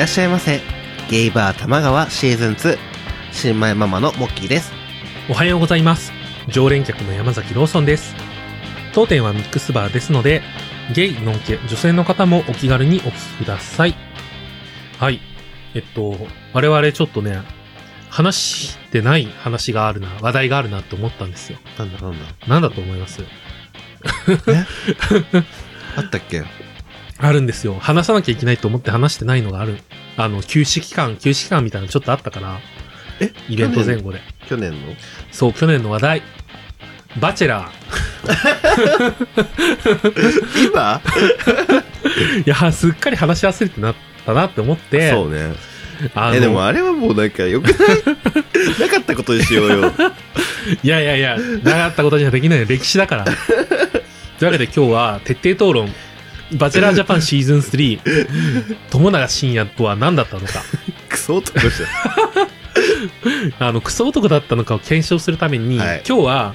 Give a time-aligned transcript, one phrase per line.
[0.00, 0.62] いらっしゃいませ。
[1.10, 2.78] ゲイバー玉川シーズン2。
[3.32, 4.72] 新米ママのモッキーです。
[5.28, 6.10] おはようございます。
[6.48, 8.14] 常連客の山崎ローソンです。
[8.94, 10.40] 当店はミックスバーですので、
[10.94, 13.94] ゲイ、ノンケ、女性の方もお気軽にお聞きください。
[14.98, 15.20] はい。
[15.74, 16.16] えっと、
[16.54, 17.42] 我々ちょっとね、
[18.08, 21.58] 話してない話があるな、話題があるなって思ったんですよ。
[21.78, 22.24] なんだなんだ。
[22.48, 23.20] なんだと思います？
[25.94, 26.42] あったっけ？
[27.22, 27.76] あるんですよ。
[27.80, 29.78] 話さなきゃいけないと思って話してないのがある。
[30.16, 32.58] あの、休止期間、休止期間みたいなのちょっとあったから、
[33.20, 33.32] え？
[33.48, 34.20] イベント前後で。
[34.48, 34.78] 去年の？
[35.30, 36.22] そう、去年の話題。
[37.20, 37.70] バチェラ
[40.56, 41.00] 今？
[41.04, 42.44] ー。
[42.46, 43.94] いや、すっかり話し忘れてなっ
[44.24, 45.10] たなって思って。
[45.10, 45.54] そうね。
[46.14, 47.76] あでもあれはもうなんかよくない？
[48.80, 49.92] なかったことにしようよ。
[50.82, 53.24] いやいやいや、なかったことにはできない歴史だから。
[53.24, 55.92] というわけで今日は徹底討論。
[56.58, 58.66] バチェラージャパンシーズン3。
[58.90, 60.62] 友永信也とは何だったのか。
[61.08, 61.66] クソ男じ
[63.58, 66.54] あの、クソ男だったのかを検証するために、はい今日は。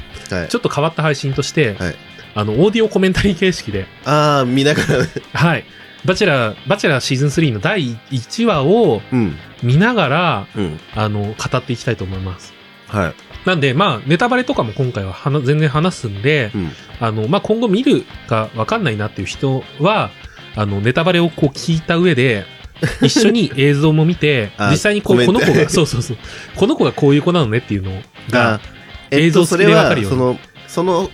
[0.50, 1.96] ちょっと変わった配信として、はい
[2.34, 5.10] あの、オーディオコメンタリー形式で、あー、見ながらね。
[5.34, 5.64] はい。
[6.04, 9.38] バチェラー、バチェラーシーズン3の第1話をうん。
[9.64, 10.80] 見ながら、うん。
[10.96, 12.54] あの、語っていきたいと思います。
[12.88, 13.14] はい。
[13.46, 16.72] なんで、まあ、ネタバレとかも今回ははな全然話すんで、うん。
[17.00, 20.10] あの、まあ、今後見るかわかんないなっていう人は、
[20.56, 22.46] あの、ネタバレをこう聞いた上で、
[23.02, 26.18] 一緒に映像も見てあ、実際にこう、この子が、 そうそうそう、
[26.56, 27.92] この子がこういう子なのねっていうの
[28.30, 28.60] が
[29.12, 30.18] 映像それはでわかるように。
[30.18, 31.10] その、その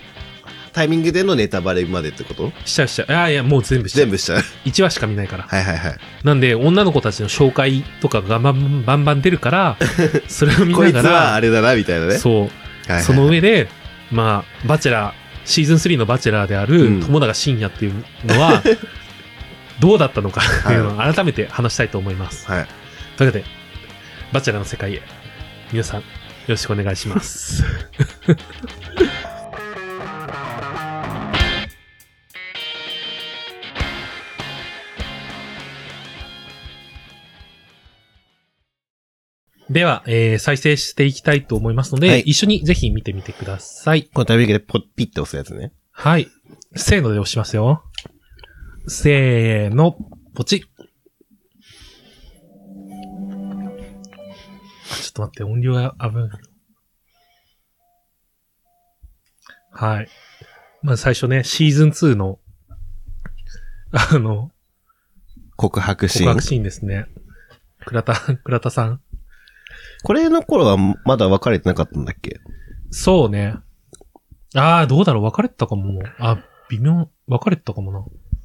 [0.73, 2.52] タイミングでのネタバレまでってこと？
[2.66, 3.11] しちゃうしちゃう。
[3.11, 4.05] いやいや、もう全部しちゃう。
[4.05, 4.39] 全部しちゃう。
[4.66, 5.44] 1話しか見ないから。
[5.44, 5.97] はいはいはい。
[6.23, 9.77] なんで、女の子たちの紹介とかがバンバンバン出るから、
[10.27, 12.17] それを見こいつながら、はあれだな、みたいなね。
[12.17, 13.70] そう、はいはいはいその上で、
[14.11, 15.14] まあ、バチェラー、
[15.45, 17.93] シーズン3のバチェラーであうるん友永信也っていう
[18.26, 18.61] のは、
[19.80, 22.49] どうだったのかっていうのを改めて話したいと思います。
[22.49, 22.67] はい。
[23.17, 23.45] というわけで、
[24.33, 25.02] バチェラーの世界へ、
[25.71, 26.05] 皆さん、よ
[26.49, 27.64] ろしくお願いします。
[39.71, 44.04] では、えー再生していきたいと思いますので、はい一緒にぜひ見てみてください。
[44.14, 45.71] このタイミングでポッピッて押すやつね。
[45.92, 46.27] はい。
[46.76, 47.83] せーので押しますよ。
[48.87, 49.95] せーの、
[50.36, 50.64] ポチッ。
[54.92, 56.30] あちょっと待って、音量が危ない。
[59.71, 60.10] はい。
[60.81, 62.39] まず最初ね、シーズン2の、
[63.92, 64.52] あの、
[65.55, 66.43] 告白シーン告白。
[66.45, 67.05] シーンですね。
[67.86, 69.02] 倉田、倉田さん。
[70.04, 72.39] これの頃はまだ別れてなかったんだっけ？
[72.89, 73.56] そうね。
[74.56, 75.23] ああ、どうだろう？
[75.23, 76.02] 別れてたかも。
[76.20, 78.00] あ、微妙、別れてたかもな。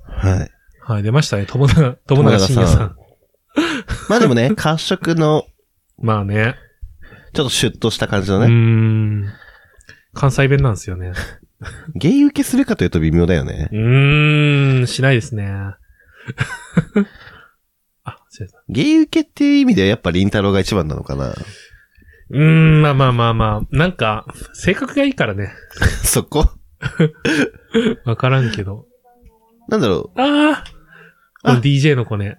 [0.04, 0.50] はい。
[0.80, 1.46] はい、出ましたね。
[1.46, 2.96] 友永、友永信也さん。
[4.08, 5.44] まあでもね、 褐色の、
[5.98, 6.54] まあね。
[7.34, 8.54] ちょっとシュッとした感じのうーね。
[9.22, 9.32] ん。
[10.14, 11.12] 関西弁なんですよね。
[11.96, 13.74] ゲイ受けするかというと微妙だよねう。
[13.74, 15.50] ーん、しないですね。
[18.68, 21.34] ゲイ受けっていう意味ではやっぱリンタロウが一番なのかな。
[22.30, 23.76] うーん、まあまあまあまあ。
[23.76, 25.52] なんか、性格がいいからね。
[26.02, 26.50] そこ？
[28.04, 28.86] わからんけど。
[29.68, 30.64] なんだろああ
[31.42, 32.38] この DJ の子ね。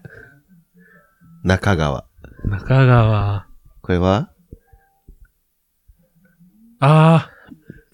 [1.43, 2.05] う中川。
[2.45, 3.47] 中川。
[3.81, 4.31] これは？
[6.79, 7.31] ああ。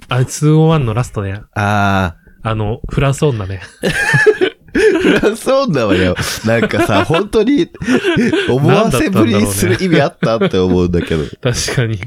[0.10, 1.42] あれ、201のラストね。
[1.54, 3.62] ああの、フランス女ね。
[4.98, 6.16] ー、フランス女はよ、
[6.46, 7.70] なんかさ、本当に、
[8.50, 11.24] 思わせぶりにする意味あったって思うんだけど。
[11.42, 12.00] 確かに。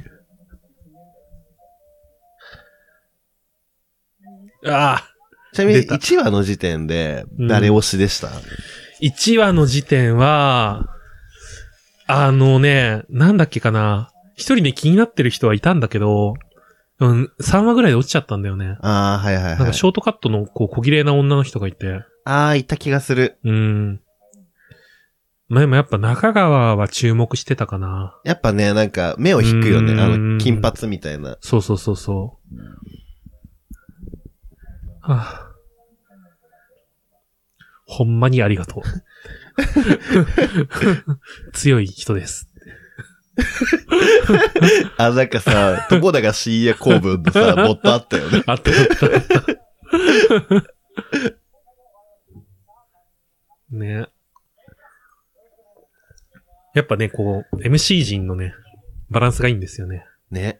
[4.67, 5.17] ああ。
[5.53, 8.29] ちなみに出た1話の時点でうん誰推しでした、
[9.03, 10.87] 1話の時点は、
[12.07, 14.11] あのね、なんだっけかな。
[14.35, 16.35] 一人ね、気になってる人はいたんだけど、
[16.99, 18.77] うん、3話ぐらいで落ちちゃったんだよね。
[18.81, 19.67] ああ、はいはいなんはい。
[19.69, 22.01] かショートカットの、こう、小綺麗な女の人がいて。
[22.29, 23.39] ああ、いた気がする。
[23.45, 24.01] うん。
[25.49, 28.19] まあでもやっぱ中川は注目してたかな。
[28.25, 29.93] やっぱね、なんか目を引くよね。
[29.93, 31.39] うんあの、金髪みたいな。
[31.41, 32.61] そうそうそうそう。
[35.03, 35.53] はあ、
[37.87, 38.83] ほんまにありがとう。
[41.55, 42.49] 強い人です。
[44.99, 48.43] あ、なんかさ、友永深夜公文のさ、ボットあったよね。
[48.47, 50.77] あったあったあった。
[53.87, 54.07] ね。
[56.75, 58.55] やっぱね、こう、MC 陣のね、
[59.11, 60.05] バランスがいいんですよね。
[60.31, 60.59] ね。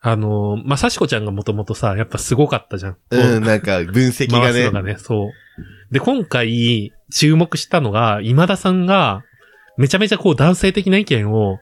[0.00, 2.96] あのー、まさしこちゃんがもともとさ、やっぱすごかったじゃん。
[3.10, 4.72] うん、なんか分析がね回すの。
[4.72, 5.30] がね、そう。
[5.90, 9.24] で、今回、注目したのが、今田さんが、
[9.78, 11.58] めちゃめちゃこう男性的な意見を。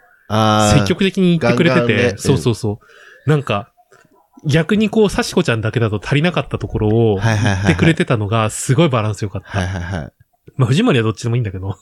[0.73, 2.81] 積極的に言ってくれてて、ガンガンねそうそうそ
[3.27, 3.31] う。
[3.31, 3.73] なんか、
[4.47, 9.49] 逆にこう、サシコちゃんだけだと足りなかったところを言ってくれてたのが、すごいバランス良かった。
[9.49, 10.13] はいはいはい。
[10.57, 11.69] まあ、藤森はどっちでもいいんだけど。
[11.69, 11.75] な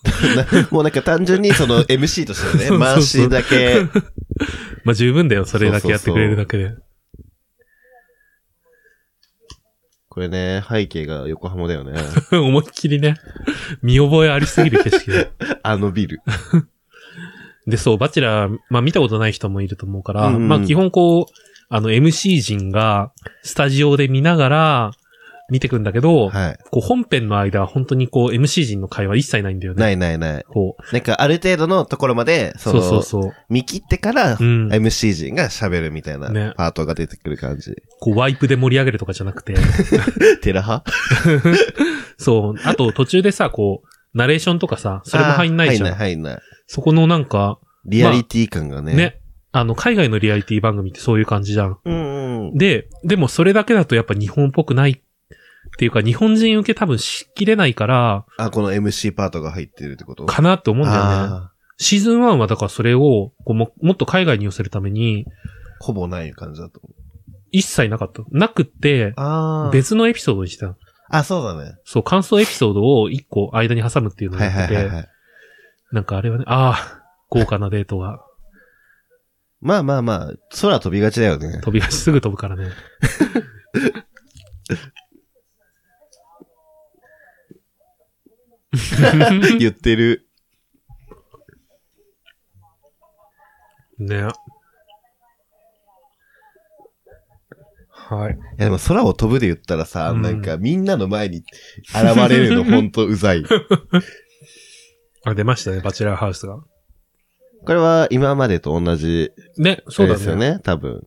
[0.70, 3.82] もうなんか単純にその MC としてね、回しだけ、
[4.85, 6.75] まあ、十分だよ、それだけやってくれるだけで。
[10.09, 11.94] これね、背景が横浜だよね。
[12.32, 13.17] 思いっきりね、
[13.82, 15.32] 見覚えありすぎる景色で。
[15.62, 16.20] あのビル。
[17.67, 21.32] で、そう、バチェラー、まあ見たことない人もいると思うから、うんうんまあ基本こう、
[21.75, 23.12] あの MC 陣が
[23.43, 24.91] スタジオで見ながら
[25.52, 26.58] 見てくんだけど、はい。
[26.70, 29.81] こう本編の間は本当にこう MC 陣の会話一切ないんだよね。
[29.82, 30.44] ないないない。
[30.49, 30.93] こう。
[30.94, 33.32] なんかある程度のところまで、そそうの、そうそう。
[33.50, 37.75] 見切ってから、うん MC 陣が喋るみたいなねパートが出てくる感じ。
[38.00, 39.54] こうワイプで盛り上げるとかじゃなくて、
[40.40, 40.84] テラハ
[42.16, 42.60] そう。
[42.64, 45.88] あと途中でさ、こう、ナレーションとかさ、それも入んないじゃん。
[45.90, 46.43] あー入んない入んない。
[46.66, 48.94] そこのなんか、リアリティ感がね。
[48.94, 49.20] ね。
[49.52, 51.78] あの、海外のリアリティ番組ってそういう感じじゃん。
[51.84, 52.56] うんうん。
[52.56, 55.02] で、でもそれだけだとやっぱ日本っぽくない
[55.69, 60.26] っていうか、日本人受け多分しきれないから、あ、この MC パートが入ってるってこと？
[60.26, 61.11] かなって思うんだよね。
[61.11, 66.94] あシーズン1はだからそれをこうも、もっと海外に寄せるために、ーほぼない感じだと思う。
[67.50, 68.23] 一切なかった。
[68.31, 69.14] なくって。
[69.73, 70.76] 別のエピソードにしたの。
[71.11, 71.75] あ、そうだね。
[71.85, 75.09] そう、感想エピソードを一個間に挟むっていうのをはいやってて、はいはいはい。
[75.93, 78.25] なんかあれはね、ああ、豪華なデートが
[79.61, 81.61] まあまあまあ、空飛びがちだよね。
[81.62, 82.70] 飛び出しすぐ飛ぶからね。
[89.59, 90.29] 言ってる。
[93.99, 94.29] ね。
[97.91, 98.33] はい。
[98.33, 101.45] いやでも空を飛ぶで言ったらさ、うんなんかみんなの前に
[101.95, 103.45] 現れるのほんとうざい。
[105.25, 106.59] あ、出ましたね、バチェラーハウスが。
[107.65, 110.19] これは今までと同じね、そうだね。
[110.19, 111.07] ですよね、多分。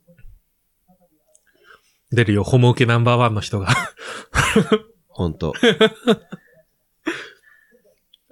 [2.12, 3.68] 出るよ、ホモ受けナンバーワンの人が。
[5.10, 5.54] ほんと。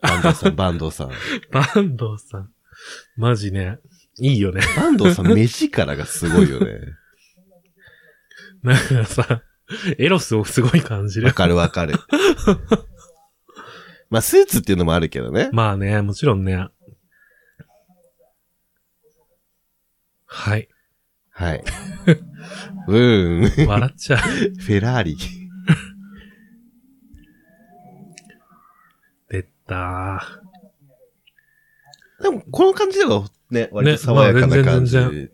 [0.04, 1.12] バンドさん、バンドさん。
[1.52, 2.52] バンドさん。
[3.16, 3.80] マジね。
[4.20, 4.62] いいよね。
[4.76, 6.82] バンドさん、目力がすごいよね。
[8.62, 9.42] なんかさ、
[9.98, 11.28] エロスをすごい感じる。
[11.28, 11.96] わかるわかる。
[14.10, 15.50] まあ、スーツっていうのもあるけどね。
[15.54, 16.68] まあね、もちろんね。
[20.26, 20.68] はい。
[21.32, 21.64] はい。
[22.88, 23.68] うーん。
[23.68, 24.20] 笑っちゃう。
[24.20, 25.18] フェラーリ。
[29.30, 29.50] 出た
[32.22, 34.92] でも、この感じではね、割と爽やかなまあ感じ。
[34.92, 35.32] 全然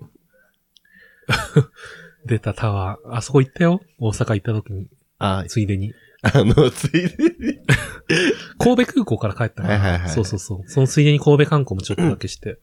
[2.25, 3.15] 出たタワー。
[3.15, 3.81] あそこ行ったよ。
[3.99, 4.89] 大阪行った時に。
[5.19, 5.93] あ、ついでに。
[6.21, 7.59] あの、ついでに。
[8.57, 9.79] 神戸空港から帰ったから。
[9.79, 10.69] はいはいはいそうそうそう。
[10.69, 12.59] そのついでに神戸観光もちょっとだけして。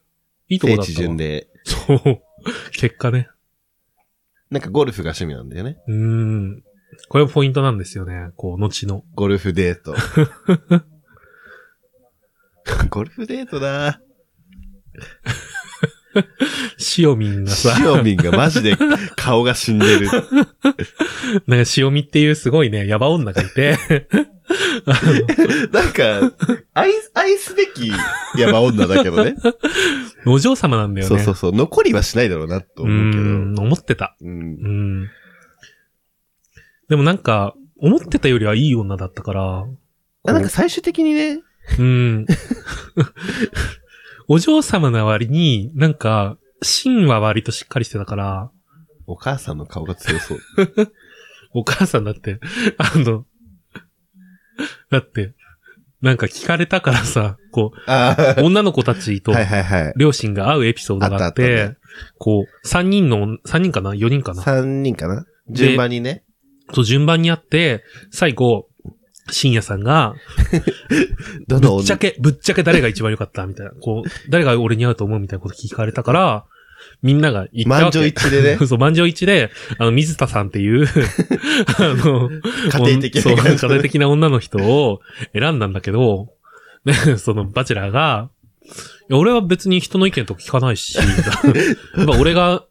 [0.48, 0.96] いいとこだったわ。
[0.96, 1.48] 巡で。
[1.64, 2.20] そう。
[2.72, 3.28] 結果ね。
[4.50, 5.78] なんかゴルフが趣味なんだよね。
[5.88, 6.62] うーん。
[7.08, 8.30] これもポイントなんですよね。
[8.36, 9.04] こう、後の。
[9.14, 9.94] ゴルフデート。
[12.90, 14.00] ゴルフデートだ。
[16.78, 18.76] シオミンがさ、シオミンがマジで
[19.16, 20.08] 顔が死んでる。
[21.46, 23.76] なんかシオミっていうすごいね、ヤバ女がいて、
[24.86, 24.92] あ
[25.72, 26.32] なんか、
[26.72, 27.90] 愛、愛すべき
[28.38, 29.34] 山女だけどね。
[30.24, 31.16] の、お嬢様なんだよね。
[31.16, 31.52] そうそうそう。
[31.52, 33.22] 残りはしないだろうなとう思うけど。
[33.22, 34.16] ーん、思ってた。
[34.20, 35.08] うんうん。
[36.88, 39.66] でもなんか、思ってたよりはいい女だったから、
[40.28, 41.40] あなんか最終的にね、
[41.78, 42.26] うん。
[44.28, 48.50] お嬢様な割に、なんか、芯は割としっかりしてたから、
[49.06, 50.38] お母さんの顔が強そう。
[51.52, 52.40] お母さんだって、
[52.78, 53.24] あの、
[54.90, 55.34] だって、
[56.02, 59.32] なんか聞かれたからさ、こあう、女の子たちと。
[59.96, 61.76] 両親が会うエピソードがあって、あったあったね
[62.18, 63.94] こう、三人の、三人かな？
[63.94, 64.42] 四人かな？
[64.42, 65.24] 三人かな？
[65.50, 66.24] 順番にね。
[66.72, 68.68] と順番に会って、最後、
[69.30, 70.14] 深夜さんが、
[71.48, 73.72] どのぶっちゃけ、ぶっちゃけ誰が一番良かったみたいな。
[73.72, 76.44] こう、誰が俺に会うと思うみたいなこと聞かれたから、
[77.02, 77.98] みんなが言ったわけ。
[77.98, 80.86] 満場一致でね そう、満場一致で、あの、水田さんっていう、
[81.78, 85.00] あの、家庭的そう、な家庭的な女の人を
[85.32, 86.28] 選んだんだけど、
[86.84, 88.30] ね、その、バチェラーが、
[89.10, 91.04] 俺は別に人の意見とか聞かないし、や
[92.02, 92.64] っぱ俺が、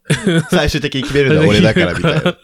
[0.50, 2.38] 最終的に決めるのは俺だからみたいな。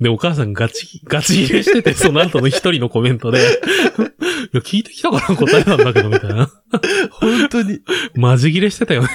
[0.00, 3.42] で、お母さんガチ、ガチ入れしてて、その後の一人のコメントで、い
[4.56, 6.50] や、聞いてきたから答えなんだけど、みたいな。
[7.10, 7.80] 本当に。
[8.14, 9.08] マジ切れしてたよね。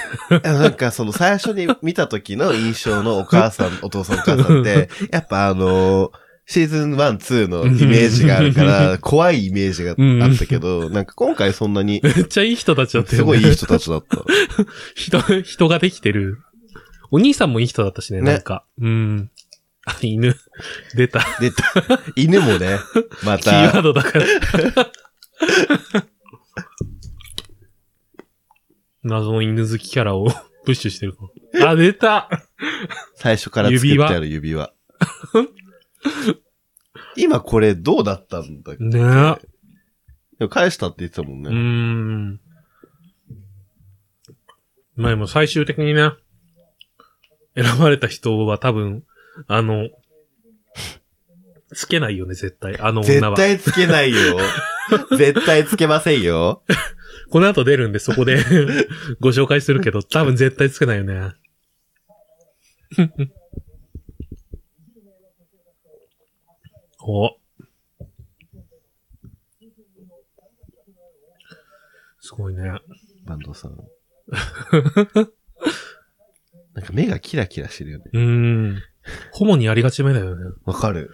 [0.44, 6.12] なんかその最初に見た時の印象のお母さん、お父さんお母さんって、 やっぱあのー
[6.48, 13.18] シーズン1、2のイメージがあるから、 怖いイメージがあったけど、なんか今回そんなに、めっちゃいい人たちだったよね。
[13.18, 14.24] すごいいい人たちだった。
[14.94, 16.38] 人、人ができてる。
[17.10, 18.64] お兄さんもいい人だったしね、ねなんか。
[18.80, 19.32] うん。
[19.86, 20.36] あ、犬。
[20.96, 21.20] 出た。
[21.40, 21.52] で、
[22.16, 22.80] 犬もね、
[23.24, 24.26] ま キーワーた、ドだから。
[29.04, 30.28] 謎の犬好きキャラを
[30.66, 31.16] プッシュしてる。
[31.64, 32.28] あ、出た
[33.14, 34.74] 最初から作ってある指輪。
[37.16, 38.84] 今これどうだったんだっけ？
[38.84, 39.02] ねえ。
[40.40, 41.50] でも返したって言ってたもんね。
[41.52, 42.40] ん。
[44.96, 46.12] まあでも最終的にね、
[47.56, 49.04] 選ばれた人は多分、
[49.48, 49.90] あの、
[51.74, 52.80] つけないよね、絶対。
[52.80, 53.36] あの女絶は。
[53.36, 54.38] 対つけないよ。
[55.18, 56.64] 絶対つけませんよ。
[57.30, 58.38] この後出るんでそこで
[59.20, 61.34] ご紹介するけど、多分絶対つけないよね。
[67.02, 67.38] お。
[72.20, 72.72] すごいね。
[73.26, 73.78] バンドさん。
[76.74, 78.06] なんか目がキラキラしてるよね。
[78.14, 78.22] うー
[78.74, 78.82] ん。
[79.32, 80.44] ホモにありがちめだよね。
[80.66, 81.12] わかる。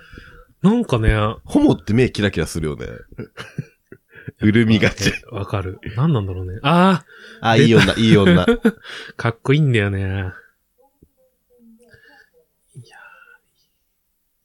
[0.62, 2.86] なんかね、ホモって目キラキラするよね。
[4.40, 5.12] うるみがち。
[5.32, 5.80] わかる。
[5.96, 6.60] なんなんだろうね。
[6.64, 7.04] あ
[7.42, 8.44] あ、いい女、いい女。
[8.44, 8.46] あ、
[9.18, 10.32] かっこいいんだよね。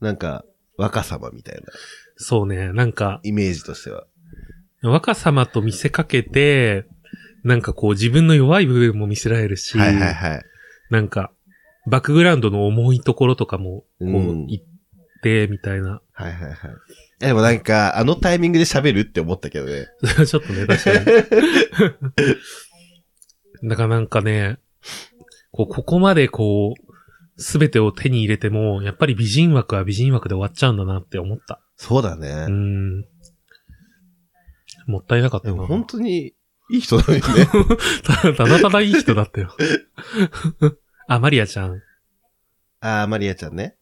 [0.01, 0.45] なんか、
[0.77, 1.73] 若様みたいな
[2.17, 2.73] そうね。
[2.73, 4.07] なんか、イメージとしては。
[4.83, 6.87] 若様と見せかけて、
[7.43, 10.43] なんかこう自分の弱い部分も見せられるし、はいはいはい。
[10.91, 11.33] なんか、
[11.87, 14.63] バックグラウンドの重いところとかも、こううん、言っ
[15.23, 16.01] て、みたいな。
[16.13, 16.57] はいはいはい。
[17.19, 19.87] でもなんか、あのタイミングで喋るって思ったけどね。
[20.27, 20.91] ちょっとね、確か
[23.63, 23.69] に。
[23.69, 24.59] だからなんかね、
[25.53, 31.61] こう、ここまでこう、すべてを手に入れても、やっぱり美人枠は美人枠で終わっちゃうんだなって思った。
[31.77, 32.47] そうだうね。
[32.47, 33.05] ん。
[34.87, 35.55] もったいなかったな。
[35.55, 36.35] でも本当に、
[36.69, 37.23] いい人だよね。
[38.03, 39.55] たただただいい人だったよ。
[41.09, 41.83] あ、マリアちゃん。
[42.81, 43.77] あー、マリアちゃんね。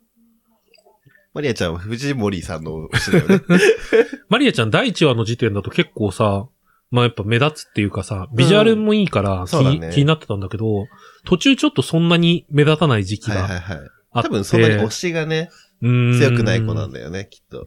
[1.33, 3.41] マリアちゃんは藤森さんの推しだよね。
[4.29, 6.47] マリアちゃん第1話の時点だと結構さ、
[6.91, 10.87] まあやっぱ目立つっていうかさ、ビジュアルもいいから気,、そうだね気になってたんだけど、
[11.25, 13.79] 途中ちょっとそんなに目立たない時期はいはいがはい。
[14.13, 14.29] あって。
[14.29, 15.51] 多分そんなに推しがね、
[15.83, 17.67] 強強くない子なんだよね、きっと。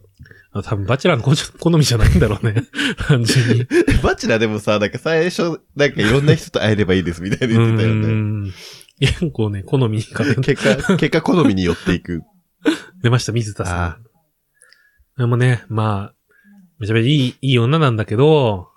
[0.52, 2.54] あ多分バチェラーの好 好みじゃないんだろうね。
[3.06, 3.66] 単純に。
[4.02, 8.06] バチェラーでもさ、なんか最初、なんかいろんな人と会えればいいですみたいな言ってたようね。
[8.06, 8.52] ん。
[9.00, 12.22] 結構ね、好みが結果、結果好みに寄っていく。
[13.02, 14.04] 出ました、水田さあん。
[15.18, 16.14] でもね、まあ、
[16.78, 18.68] めちゃめちゃいい、いい女なんだけど、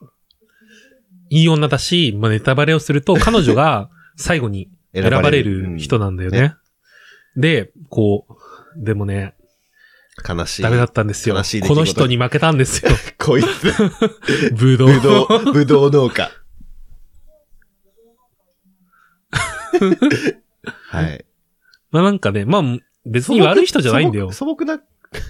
[1.29, 6.55] いい女だし、まあネタバレをすると、彼女が 最後に選ばれる人なんだよね。
[7.35, 9.41] で、こう、でもね、うん
[10.27, 10.61] 悲しい。
[10.61, 11.35] ダメだったんですよ。
[11.35, 12.91] この人に負けたんですよ。
[13.17, 13.73] こいつ、
[14.53, 14.87] ブドウ。
[14.87, 16.29] ぶどう、ぶどう農家。
[20.63, 21.25] はい。
[21.91, 22.63] まあなんかね、まあ
[23.05, 24.31] 別に悪い人じゃないんだよ。
[24.31, 24.81] 素朴な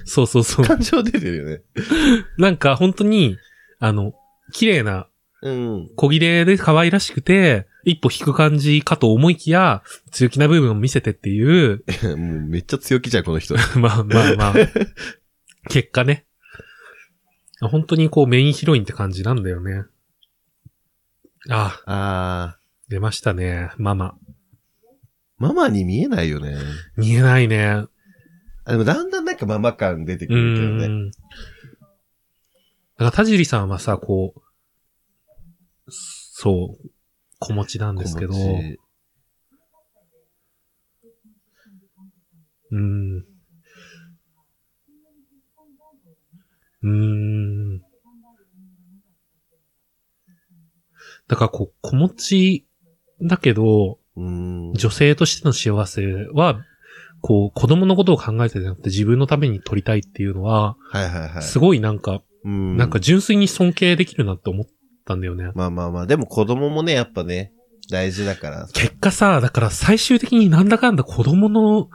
[0.05, 0.65] そうそうそう。
[0.65, 1.61] 感情出てるよね。
[2.37, 3.37] なんか本当に、
[3.79, 4.13] あの、
[4.51, 5.07] 綺麗な
[5.41, 5.89] うん。
[5.95, 9.81] 小切れで可愛らしくて、一歩引く感じかと思いきや、
[10.11, 11.83] 強気な部分を見せてっていう、
[12.15, 13.55] もうめっちゃ強気じゃん、この人。
[13.79, 14.53] まあまあまあ、
[15.67, 16.25] 結果ね。
[17.59, 19.83] 本当にこうメインヒロインって感じなんだよね。
[21.49, 22.57] あ、あ
[22.89, 24.15] 出ましたね、ママ。
[25.41, 26.55] ー、ママに見えないよね。
[26.95, 27.85] 見えないね。
[28.63, 30.87] あでもだんだんなんかママ感出てくうるけどね。
[30.87, 31.11] ん。
[31.11, 31.17] だ
[32.97, 34.41] から田尻さんはさ、こう、
[35.89, 36.89] そう、
[37.39, 38.33] 子持ちなんですけど、
[42.71, 43.17] うん。
[43.17, 47.79] うーん。
[51.27, 52.67] だからこう、子持ち
[53.21, 54.00] だけど、うん。
[54.73, 56.01] 女性としての幸せ
[56.33, 56.61] は、
[57.21, 61.43] こう、子供のことを考えてじゃなくて自分のために取りたいっていうのは、はいはいはい。
[61.43, 62.77] すごいなんか、うん。
[62.77, 64.65] なんか純粋に尊敬できるなって思っ
[65.05, 65.51] たんだよね。
[65.53, 67.53] まあまあまあ、でも子供もね、やっぱね、
[67.89, 68.67] 大事だから。
[68.73, 71.89] 結果さ、だから最終的になんだかんだ子供の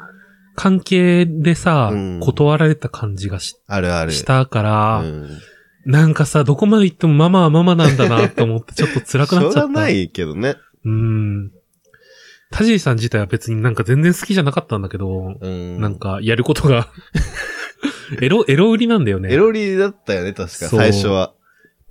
[0.54, 4.12] 関係でさ、うん断られた感じがしあるある。
[4.12, 5.28] したから、うん。
[5.84, 9.60] なんかさ、どこまで行ってもママはママなんだなと思ってちょっと辛くなっちゃった。
[9.60, 10.56] しょうがないけどね。
[10.84, 11.50] うん。
[12.50, 15.80] 田尻さん自体は別になんか全然好きじゃなかったんだけど、うん。
[15.80, 16.88] なんかやることが
[18.20, 19.32] エロ、エロ売りなんだよね。
[19.32, 21.34] エロリだったよね、確か、そう最初は。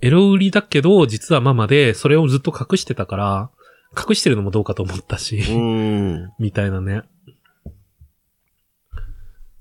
[0.00, 3.50] エロ売りだけど、実はママで、それをずっと隠してたから、
[3.96, 6.32] 隠してるのもどうかと思ったし、うん。
[6.38, 7.02] みたいなね。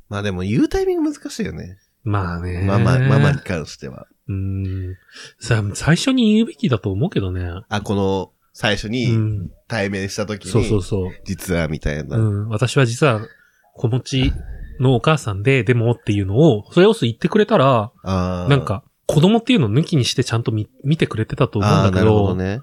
[0.10, 1.78] まあでも言うタイミング難しいよね。
[2.04, 2.62] まあね。
[2.62, 4.08] ママ、ママに関しては。
[4.28, 4.96] うーん。
[5.40, 7.50] さ、最初に言うべきだと思うけどね。
[7.70, 9.52] あ、この、最初うにん。
[9.68, 11.12] 対面した時に、そうそうそう。
[11.26, 12.18] 実はみたいな。
[12.18, 12.48] うん。
[12.48, 13.20] 私は実は、
[13.74, 14.34] 子持ち
[14.80, 22.62] のお母さんで、でもっていうのを、それを言ってくれたら、なん、か、子供っていうのを抜きにしてちゃんと見見てくれてたと思うんだけど、なるほどね。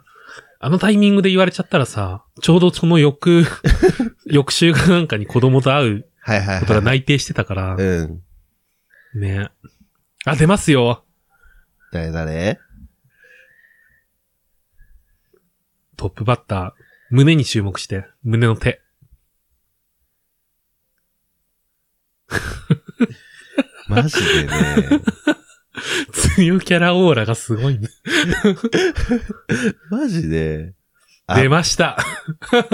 [0.60, 3.44] あのタイミングで言われちゃったらさ、ちょうどその翌、
[4.26, 6.60] 翌週がなんかに子供と会うはいはいはい。
[6.60, 8.20] ことが内定してたから、うん。
[9.20, 9.50] ね。
[10.24, 11.04] あ、出ますよ
[11.92, 12.58] 誰誰？
[16.02, 16.72] トップバッター、
[17.10, 18.82] 胸に注目して、胸の手。
[23.86, 24.50] マジでね。
[26.34, 27.88] 強キャラオーラがすごいね。
[29.90, 30.74] マジで。
[31.28, 31.96] あ出ました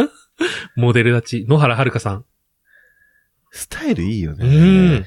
[0.74, 2.24] モデル立ち、野原遥さん。
[3.50, 4.98] スタイルいいようね。
[5.00, 5.06] ん。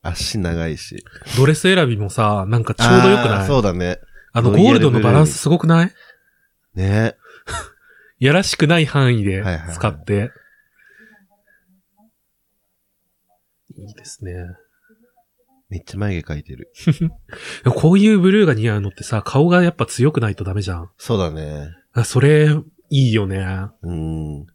[0.00, 1.04] 足長いし。
[1.36, 3.46] ドレス選びもさ、なんかちょうどよくない？
[3.46, 4.00] そうだね。
[4.32, 5.92] あのゴールドのバランスすごくない？
[6.74, 7.16] ね。
[8.18, 10.30] やらしくない範囲ではいはいはい使って。
[13.76, 14.32] いいですね。
[15.70, 16.72] めっちゃ眉毛描いてる。
[17.64, 20.90] こういうブルーが似合うのってさ、顔がやっぱ強くないとダメじゃん。
[20.98, 21.70] そうだね。
[21.92, 22.48] あそれ、
[22.90, 23.46] いいよね。
[23.82, 24.46] うん。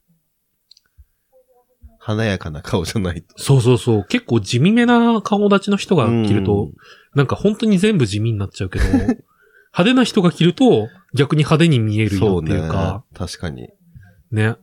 [1.98, 3.34] 華やかな顔じゃないと。
[3.38, 4.06] そうそうそう。
[4.06, 6.74] 結構地味めな顔立ちの人が着るとうん、
[7.16, 8.86] なんか本当に全部地味になっちゃうけど、
[9.76, 13.04] 派手な人が着ると、逆に派手に見えるよってそうねいうか、。
[13.14, 13.68] 確かに。
[14.32, 14.56] ね。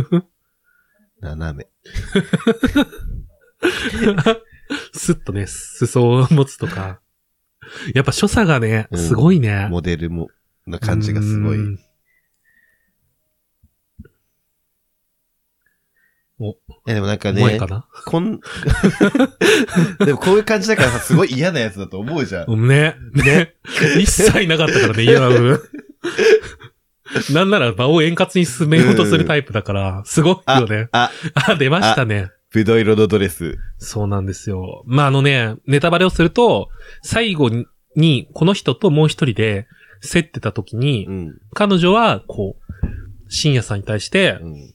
[1.20, 1.66] 斜め。
[4.92, 7.00] スッとね、裾を持つとか。
[7.94, 9.68] やっぱ所作がね、うんすごいね。
[9.70, 10.28] モデルも、
[10.66, 11.58] な感じがすごい。
[16.38, 16.54] うんい
[16.86, 17.86] やでもなんかねか、な？
[18.04, 18.40] こん、
[20.04, 22.50] でもこういう感じだからさ、すごい嫌なやつだと思うじゃん。
[22.50, 22.94] うんね。
[23.14, 23.54] ね。
[23.98, 25.60] 一切なかったからね、嫌な部分。
[27.32, 30.88] なんなら場を円滑に進めようとするタイプだから、すごいあよね。
[30.92, 32.30] あ、あ、出ましたね。
[32.52, 33.58] ぶどう色のドレス。
[33.78, 34.82] そうなんですよ。
[34.86, 36.68] まあ、あのね、ネタバレをすると、
[37.02, 37.50] 最後
[37.96, 39.66] に、この人ともう一人で、
[40.02, 41.38] 競ってた時にう、ん。
[41.52, 42.86] 彼女は、こう、
[43.28, 44.74] 深夜さんに対してう、ん。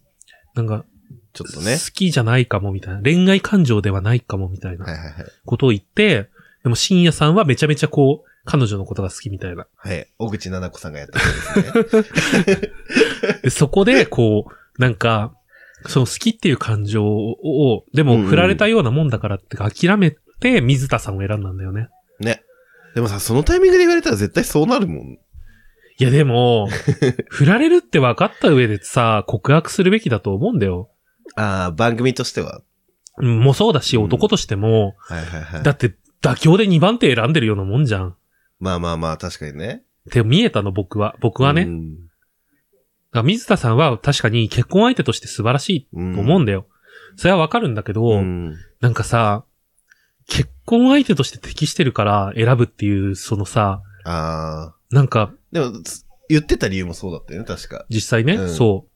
[0.56, 0.86] なんか、
[1.34, 1.74] ちょっとね。
[1.74, 5.14] 好きじゃないかもみたいな、恋愛感情ではないかもみたいなはいはいはい。
[5.46, 6.30] ことを言って、
[6.64, 9.68] でも深夜さんはめちゃめちゃこう、彼女のことが好きみたいな。
[9.76, 10.08] はい。
[10.18, 13.42] 小口七子さんがやってるんですね。
[13.44, 15.34] で、そこで、こう、なんか、
[15.88, 21.90] その好きっていう感情を、でもうんうん振られたようなもんだからってか諦めて、水田さんを選んだんだよね。
[22.20, 22.44] ね。
[22.96, 25.18] でもさ、そのタイミングで言われたら絶対そうなるもん。
[25.98, 26.68] いやでも、
[27.30, 30.90] 振られるって分かった上でさ、告白するべきだと思うんだよ。
[31.36, 32.62] ああ、番組としては。
[33.18, 35.64] うんもうそうだし、うん男としても、はいはいはい。
[35.64, 38.16] だって妥協で2番手選んでるようなもんじゃん。
[38.60, 39.84] まあまあまあ、確かにね。
[40.10, 41.16] って見えたの僕は。
[41.20, 41.62] 僕はね。
[41.62, 41.98] だかうん。
[43.14, 46.68] ら水田さんは確かに結婚相手として素晴らしいと思うんだよ。
[47.18, 48.56] それはわかるんだけど、うん。
[48.80, 49.44] なんかさ、
[50.28, 54.76] 結婚相手として適してるから選ぶっていう、そのさ、ああ。
[54.92, 57.86] なんかでも、つ言ってた理由もそうだったよね、確か。
[57.90, 58.88] 実際ね、うんそ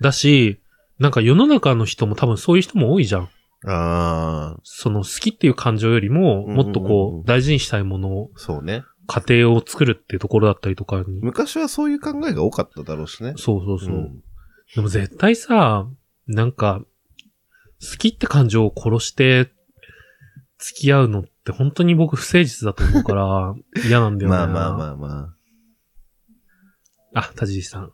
[0.00, 0.02] う。
[0.02, 0.60] だし、
[0.98, 3.28] なんか世の中の人も多分そういう人も多いじゃん。
[3.66, 4.60] ああ。
[4.62, 8.84] その好きっていう感情よりも、うんうんうんもっとこう、大事にしたいものを、そうね。
[9.06, 11.20] 家庭を作るっていうところだったりとかに。
[11.20, 13.34] 昔はそういう考えが多かっただろうしね。
[13.36, 13.88] そうそうそう。
[13.90, 14.22] ん
[14.74, 15.86] でも絶対さ、
[16.26, 16.80] なんか、
[17.80, 19.50] 好きって感情を殺して、
[20.58, 23.54] 付き合うのって本当に僕不誠実だと思うから、
[23.86, 24.36] 嫌なんだよね。
[24.36, 25.34] まあまあまあま
[27.14, 27.92] あ、田尻さん。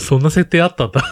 [0.00, 1.04] そんな設定あったんだ。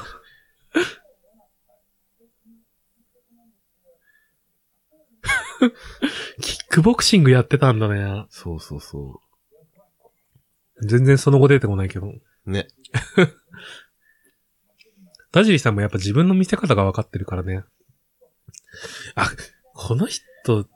[6.41, 8.27] キックボクシングやってたんだねあ。。
[8.31, 9.21] そうそうそ
[10.83, 12.07] 全然その後出てこないけど。
[12.09, 12.23] う。
[12.47, 12.69] ね。
[15.33, 17.65] 田尻さんもやっぱ自分の見せ方が分かってるからね。
[19.15, 19.29] あ、
[19.75, 20.67] この人、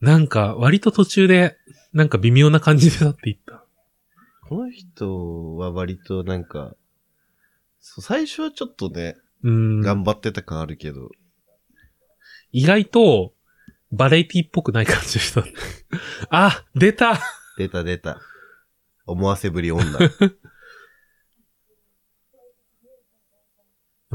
[0.00, 1.56] なんか割と途中で、
[1.92, 3.64] なんか微妙な感じでだって言った。
[4.48, 6.74] この人は割となんか、
[7.90, 9.80] そう最初はちょっとね、うん。
[9.80, 11.08] 頑張ってた感あるけど、
[12.52, 13.32] 意外と、
[13.90, 15.42] バレエティっぽくない感じでした。
[16.28, 17.18] あ、出た
[17.56, 18.20] 出た出た。
[19.06, 19.84] 思わせぶり女。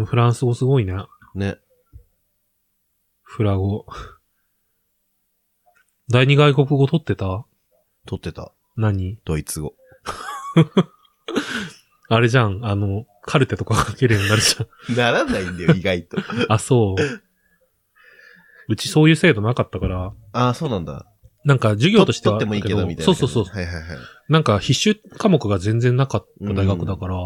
[0.06, 0.94] フランス語すごいね。
[1.34, 1.58] ね。
[3.24, 3.88] フラ語。
[6.12, 7.48] 第二外国語取ってた？
[8.06, 8.54] 撮ってた。
[8.76, 9.18] 何？
[9.26, 9.74] ドイツ語。
[12.10, 14.68] あれじゃん、あの、カルテとか書けるようになるじゃん。
[14.96, 16.18] ならないんだよ、意外と。
[16.50, 17.04] あ、そう。
[18.70, 21.06] うちそういう制度なかったから、ああ、そうなんだ。
[21.46, 23.06] なんか授業としては取ってもいいけど、みたいな。
[23.06, 23.44] そうそうそう。
[23.44, 23.84] はいはいはい。
[24.30, 27.18] なんか必修科目が全然なかった大学だから、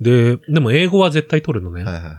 [0.00, 1.82] で、でも英語は絶対取るのね。
[1.84, 2.10] はいはいは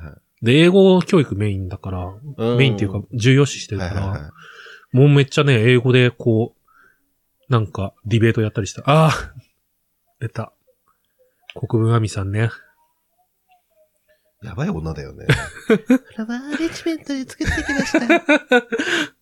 [0.41, 0.45] い。
[0.45, 4.31] で、英語教育メインだから、うんメインっていうか重要視してるから、はいはいはい。
[4.97, 8.81] もうめっちゃね、英語でこう、なんかディベートやったりした。
[8.85, 9.11] ああ
[10.19, 10.53] 出た。
[11.55, 12.49] 国分亜美さんね。
[14.43, 15.27] やばい女だよね。
[15.67, 15.77] フ
[16.17, 18.01] ラワーアレンジメントで作ってきました。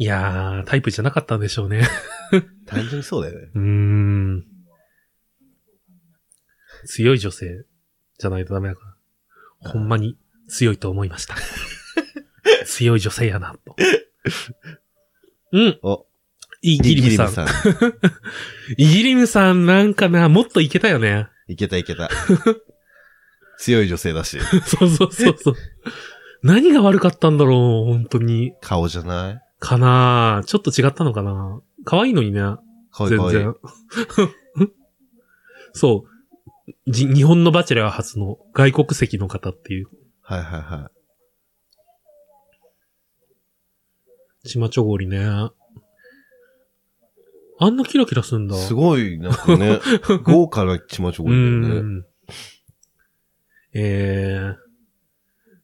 [0.00, 1.82] いやー、タイプじゃなかったんでしょうね。
[2.66, 3.50] 単純にそうだよね。
[3.54, 4.46] うーん。
[6.86, 7.64] 強い女性
[8.18, 8.80] じゃないとダメだか
[9.60, 9.70] ら。
[9.72, 10.16] ほんまに
[10.46, 11.34] 強いと思いました。
[12.64, 13.74] 強い女性やな、と。
[15.50, 15.78] うん。
[15.82, 16.06] お、
[16.62, 17.28] イギリムさん。
[17.28, 17.46] さん。
[18.76, 21.28] イギリムさんなんかな、もっといけたよね。
[21.46, 22.08] いけたいけた。
[23.58, 24.38] 強い女性だし。
[24.66, 25.54] そうそうそうそう。
[26.42, 28.52] 何が悪かったんだろう、本当に。
[28.60, 29.42] 顔じゃない？
[29.60, 32.40] かなちょっと違ったのかな可愛いのにね。
[32.40, 32.58] 全
[32.92, 33.36] 顔いい顔いい。
[33.36, 33.54] 然。
[35.72, 36.10] そう。
[36.90, 39.88] じ日本のバチェラー初の外国籍の方っていう、
[40.22, 40.90] はいはいは
[44.44, 45.18] チマチョゴリね。
[47.60, 48.56] あんなキラキラすんだ。
[48.56, 48.58] い。
[48.60, 49.80] すごい、なんかね、
[50.24, 51.98] 豪華なチマチョゴうリだよね。
[51.98, 52.04] ん。
[53.74, 54.54] えー、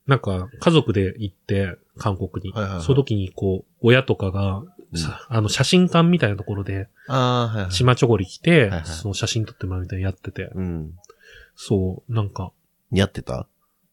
[0.07, 2.53] なんか、家族で行って、韓国に。
[2.53, 4.63] はいはいはいその時に、こう、親とかが、
[4.95, 7.73] さあの、写真館みたいなところで、ああ、はいはい。
[7.73, 10.51] チマチョゴリ来て、いはいその写真撮ってもらうみたいなのやってて。
[10.55, 10.93] うん。
[11.57, 12.53] そう、なんか、
[12.91, 13.47] 似合ってた？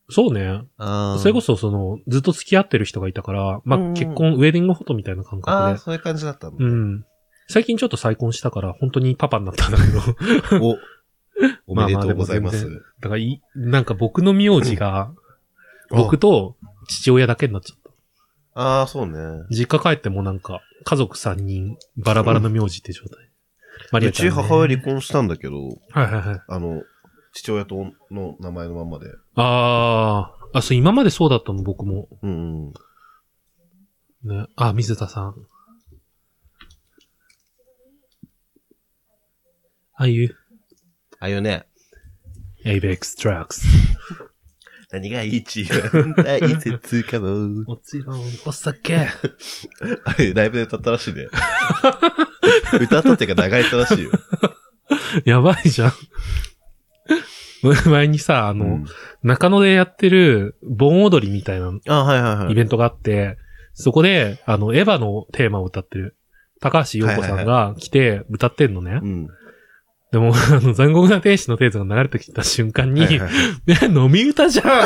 [0.10, 0.64] そうね。
[0.78, 1.20] ああ。
[1.20, 5.78] それこそ、その、ずっと付き合ってる人がいたから、まあ、うん結婚、ウェディングフォトみたいな感ああ、覚で。
[5.80, 6.58] そういう感じだったんだ。
[6.60, 7.06] うん。
[7.52, 9.84] 最近ちょっと再婚したから、本当にパパになったんだけ
[10.56, 10.66] ど。
[10.66, 10.78] お、
[11.68, 12.56] おめでとうございます。
[12.56, 15.12] まあまあでもだからいい、なんか僕の名字が、
[15.92, 16.56] あ僕と
[16.88, 17.92] 父親だけになっちゃった。
[18.54, 19.18] ああ、そうね。
[19.50, 23.30] 実家帰ってもなんか、家族3人、バラバラの名字って状態。
[23.92, 24.42] マリうちアちゃん、ね。
[24.42, 26.42] 母親離婚したんだけど、はいはいはい。
[26.48, 26.84] あの、
[27.34, 29.08] 父親との名前のまんまで。
[29.36, 32.08] あー、あ、そう、今までそうだったの、僕も。
[32.22, 32.74] うん
[34.24, 34.38] うん。
[34.38, 34.48] ね。
[34.56, 35.36] あ、水田さん。
[40.02, 40.36] ああいう、
[41.20, 41.68] ああいうね、
[42.66, 43.68] エイベックストラックス。
[44.92, 47.28] 何が一番大切かも。
[47.66, 48.98] もちろん、お酒。
[48.98, 51.28] あれ、ライブで歌ったらしいね。
[52.82, 54.10] 歌ったっていうか流れたらしいよ。
[55.24, 55.92] やばいじゃん。
[57.88, 58.86] 前にさ、あの、うん
[59.22, 62.54] 中野でやってる盆踊りみたいなあはいはいはい。
[62.54, 63.38] イベントがあって、
[63.76, 66.18] そこで、あの、エヴァのテーマを歌ってる、
[66.60, 69.00] 高橋洋子さんが来て歌ってんのね。
[69.04, 69.28] うん。
[70.12, 73.32] でも、あの、残酷な天使のテーゼが流れてきた瞬間に、はいはい
[73.66, 74.86] ね 飲み歌じゃん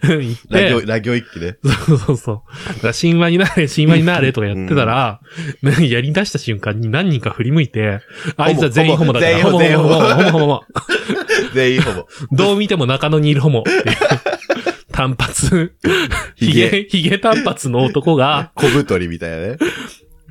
[0.00, 1.58] て言って、ラ行、ラ行一気ね。
[1.86, 2.74] そうそうそう。
[2.74, 5.20] だから神話になれ、 神話になれとかやってたら、
[5.62, 8.00] ねやり出した瞬間に何人か振り向いて、
[8.36, 10.64] あいつは全員ホモだから、全員ホモホモホモホモホモホモ。
[11.54, 12.08] 全員ほぼ。
[12.32, 13.62] どう見ても中野にいるホモ。
[14.90, 15.72] 単発、
[16.34, 19.56] ヒゲ、ヒゲ単発の男が、小太りみたいなね。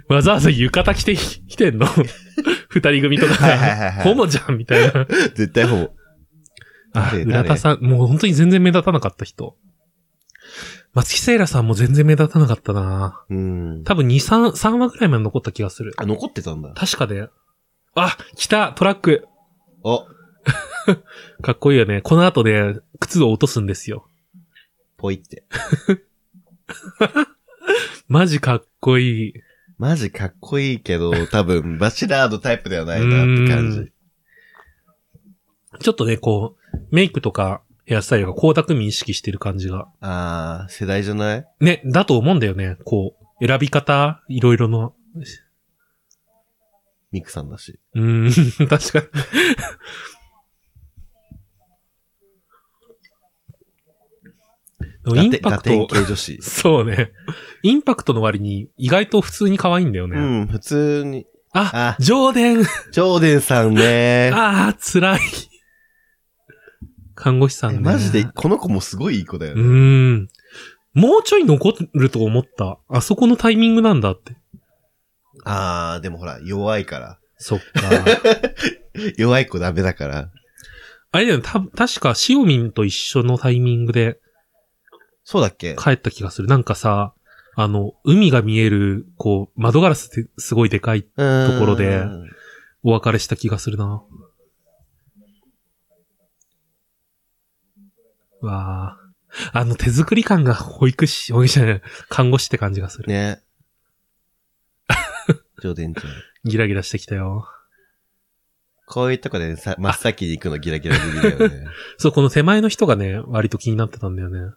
[0.10, 1.88] わざわざ浴衣着てきてんの。
[2.80, 5.06] 二人組とかはいはいはいはいホモじゃんみたいな。
[5.06, 5.90] 絶対ほぼ。
[6.94, 9.56] あ、誰浦田さん、もう本当に全然目立たなかった人。
[10.94, 13.84] 松木聖羅さんも全然目立たなかったなうん。
[13.84, 15.94] 多分2、3、3話ぐらいまで残った気がする。
[15.98, 16.74] あ、残ってたんだ。
[16.74, 17.30] 確かで。
[17.96, 19.28] あ、来たトラック
[19.84, 20.06] お、
[21.42, 22.02] かっこいいよね。
[22.02, 24.08] この後で靴を落とすんですよ。
[24.98, 25.44] ぽいって。
[28.08, 29.34] マジかっこいい。
[29.78, 33.92] マジかっこいいけど、多分、 バチェラーのタイプではないなって感じ。
[35.80, 39.88] ちょっとね、こう、メイクとかヘアスタイルが光沢民意識してる感じが。
[40.02, 41.46] あー、世代じゃない？
[41.60, 42.78] ね、だと思うんだよね。
[42.86, 44.96] こう、選び方、いろいろの。
[47.12, 47.80] ミクさんだし。
[47.94, 49.06] うーん、 確かに。
[54.80, 56.40] でもインパクト、系女子。
[56.44, 57.12] そうね。
[57.64, 60.18] インパクトの割に意外と普通に可愛いんだよね。
[60.18, 61.26] うん、普通に。
[61.54, 64.32] あ、あジョーデンジョーデンさんね。
[64.36, 65.20] ああ、辛い。
[67.16, 67.80] 看護師さんね。
[67.80, 69.62] マジで、この子もすごいいい子だようね。
[69.64, 70.28] ーん。
[70.94, 72.80] もうちょい残ると思った。
[72.90, 74.36] あそこのタイミングなんだって。
[75.44, 77.20] あー、でもほら、弱いから。
[77.38, 77.66] そっか。
[79.18, 80.32] 弱い子ダメだから。
[81.12, 84.20] あれだよね、た、確か、シオミンと一緒のタイミングで
[85.30, 85.76] そうだっけ？
[85.76, 86.48] 帰った気がする。
[86.48, 87.14] なんかさ、
[87.58, 92.06] あの、海が見える、こう、窓ガラスってすごいでかい、とところで
[92.82, 94.04] お別れした気がするな。
[98.42, 98.98] わあ。
[99.52, 103.10] あの手作り感が保育士、保育士じゃない、看護師って感じがする。
[103.10, 103.42] ね。
[105.62, 105.94] 上田ちゃん。
[106.46, 107.50] ギラギラしてきたよ。
[108.86, 111.04] こういうとこでさ、真っ先に行くのギラギラよ
[111.50, 111.66] ね。
[112.00, 114.54] そう、この手前の人がね、割と気になってたんだよね。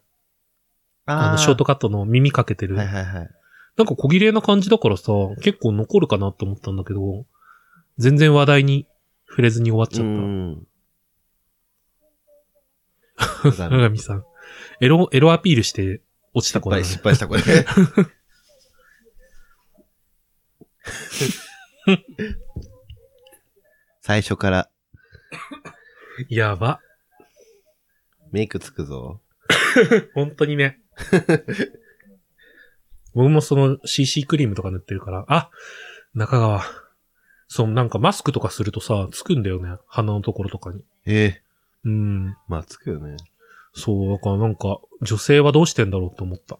[1.10, 2.76] あの、ショートカットの耳かけてる。
[2.76, 3.30] はいはいはい。
[3.76, 7.26] なんか小綺麗な感じだからさ、結構残るかなって思ったんだけど、
[7.98, 8.86] 全然話題に
[9.28, 10.04] 触れずに終わっちゃった。
[10.04, 10.66] うん。
[13.70, 14.24] 長見さん。
[14.80, 16.02] エロ、エロアピールして
[16.34, 16.90] 落ちた失子だね敗、。
[16.90, 17.42] 失敗したこれ。
[24.02, 24.70] 最初から
[26.28, 26.80] やば。
[28.32, 29.20] メイクつくぞ。
[30.14, 30.79] 本当にね。
[33.14, 35.50] 僕もその CC クリームとか塗ってるから、あ
[36.14, 36.62] 中川。
[37.48, 39.76] そう、なんかマスクとかするとさ、つくんだよね。
[39.88, 40.84] 鼻のところとかに。
[41.04, 41.42] ええ
[41.84, 42.36] うん。
[42.46, 43.16] まあつくよね。
[43.74, 46.58] そう、だからなんか、女性はどうしてんだろうって思った。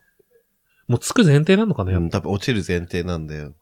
[0.88, 3.54] もうつく前提なのかね、うん、多分落ちる前提なんだよ。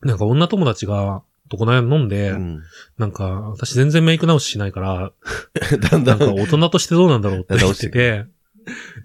[0.00, 2.62] なんか女友達が、どこな飲んで、うん。
[2.98, 5.12] なんか、私全然メイク直ししないから、
[5.90, 6.18] だんだん。
[6.18, 8.24] なんか大人としてどうなんだろうって言ってて、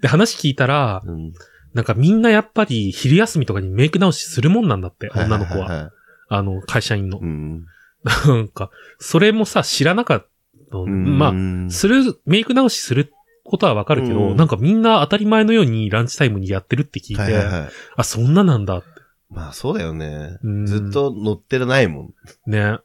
[0.00, 1.32] で、話聞いたら、うん。
[1.74, 5.74] なんかみんなやっぱり昼休みとかにメイク直しするもんなんだって、女の子は。
[5.74, 5.88] いいいい。
[6.30, 7.24] あの、会社員のう。
[7.24, 7.66] ん。
[8.04, 10.26] なんか、それもさ、知らなかっ
[10.70, 10.86] たの。
[10.86, 11.32] まあ、
[11.68, 13.12] あする、メイク直しする
[13.48, 17.70] ことはわかるけど、うんなんかみんな当たり前のようにランチタイムにやってるって聞いて、はいはいはい。
[17.96, 18.88] あ、そんななんだって。
[19.30, 20.66] まあそうだよねうん。
[20.66, 22.14] ずっと乗ってないもん。
[22.46, 22.78] ね。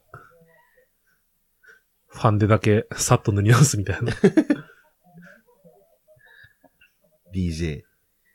[2.07, 4.13] ファンデだけさっと塗り直すみたいな。
[7.33, 7.83] DJ。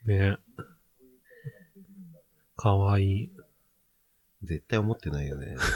[0.05, 0.37] ね。
[2.57, 3.31] かわいい。
[4.43, 5.57] 絶対思ってないよね。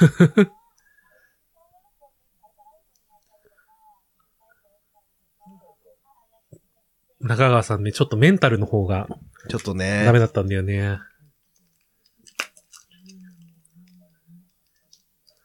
[7.21, 9.07] 中川さんね、ちょっとメンタルの方が
[9.49, 10.05] ちょっとね。
[10.05, 10.99] ダメだったんだよね。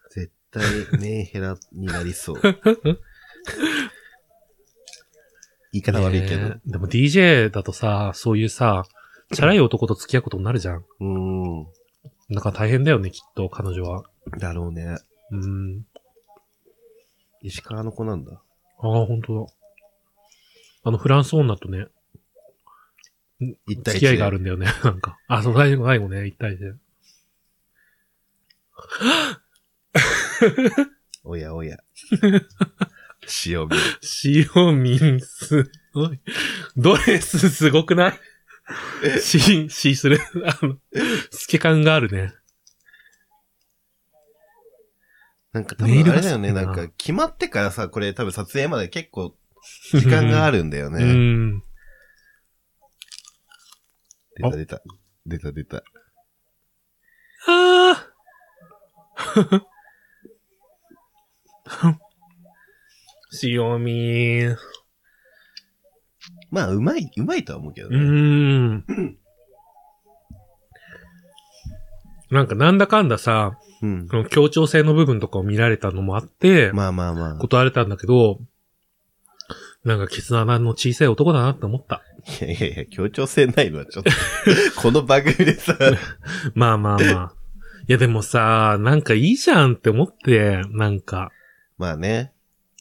[0.10, 0.64] 絶対
[1.00, 2.42] メンヘラになりそう。
[5.78, 6.50] 言い方悪いけど。
[6.50, 8.84] ねでも DJ だとさ、そういうさ、
[9.34, 10.86] チャラい男と付き合うことになるじゃん。
[11.00, 11.66] うん。
[12.30, 14.04] なんか大変だよね、きっと、彼女は。
[14.40, 14.98] だろうね。
[15.32, 15.86] うん。
[17.42, 18.42] 石川の子なんだ。
[18.80, 19.54] ああ、本当だ。
[20.84, 21.88] あの、フランス女とね、
[23.40, 25.18] 一対一付き合いがあるんだよね、 なんか。
[25.28, 26.74] あ、そう、最後、最後ね、一対で。
[31.24, 31.78] おやおや。
[33.46, 33.76] 塩見。
[34.24, 36.20] 塩民すごい。
[36.76, 38.20] ドレスすごくない？
[39.22, 40.20] シシする。
[40.46, 40.78] あの、
[41.32, 42.34] 透け感があるね。
[45.54, 46.52] なんか多分あれだよね。
[46.52, 49.36] なんなか決まってからさ、これ多分撮影まで結構
[49.92, 51.04] 時間があるんだようね。
[51.04, 51.64] ん。
[54.36, 54.82] 出た出た。
[55.26, 55.84] 出た出た。
[57.48, 58.12] あ
[61.66, 61.98] あ
[63.44, 64.56] 塩民。
[66.52, 67.98] まあ、うまい、うまいとは思うけどうね。
[67.98, 68.86] ん。
[72.30, 74.08] なんかなんだかんださ、うん。
[74.08, 77.36] この協調性の部分とかを見られたのもあって、まあまあまあ。
[77.36, 78.40] 断られたんだけど、
[79.84, 82.02] なんか、ケツ穴の小さい男だなって思った。
[82.42, 84.12] いやいやいや、協調性ないのはちょっと、
[84.82, 85.78] この番組でさ、
[86.56, 87.34] まあまあまあ。
[87.88, 91.32] いやでもさ、なんかいいじゃんって思って、なんか。
[91.78, 92.34] まあね。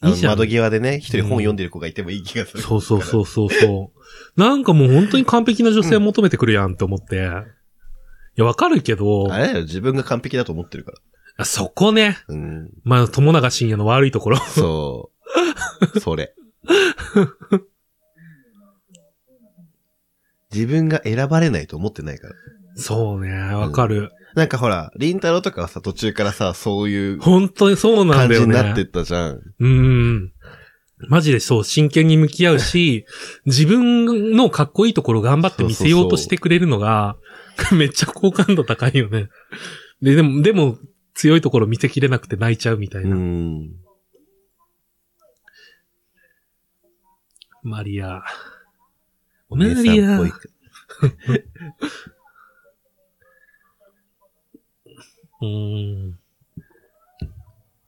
[0.04, 2.62] いいじゃん窓際でね、一人本読んでる子がいてもいい気がする。
[2.62, 4.40] そうそうそうそうそう。
[4.40, 7.16] なんかもう本当に完璧な女性を求めてくるやんって思って。
[7.16, 7.18] い
[8.40, 10.98] や、わかるけど、あれだよ、自分が完璧だと思ってるから。
[11.38, 12.18] あそこね。
[12.28, 12.70] うん。
[12.84, 14.38] まあ、友永深也の悪いところ。
[14.38, 15.10] そ
[15.94, 16.00] う。
[16.00, 16.34] それ。
[20.52, 22.34] 自分が選ばれないと思ってないから。
[22.76, 24.12] そうね、わかる。
[24.36, 28.54] なんかほら、りんたろーとかはさ、途中からさ、そういう本当にそうなん感だよね。
[28.54, 29.40] じになってったじゃん。
[29.58, 30.32] うん。
[31.08, 33.06] マジでそう、真剣に向き合うし、
[33.46, 37.16] 自分のかっこいいところ頑張って見せようとしてくれるのが、
[37.72, 39.30] めっちゃ好感度高いよね。
[40.02, 40.78] で、でも、でも、
[41.14, 43.16] 強いところ見せきれなくて泣いちゃうみたいうな。
[43.16, 43.70] ん。
[47.62, 48.22] マリア。
[49.48, 50.32] お姉さんっぽい。
[55.46, 55.50] う
[56.10, 56.18] ん。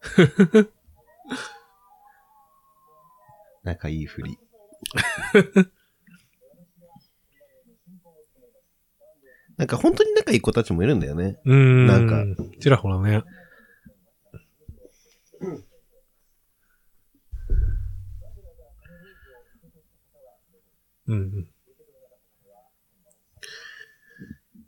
[3.64, 4.38] 仲いいふり。
[9.56, 11.40] なんか本当に仲いい子たちもいるんだよね。
[11.44, 11.86] うん。
[11.86, 12.24] なんか。
[12.60, 13.24] ちらほらね。
[21.08, 21.48] うん。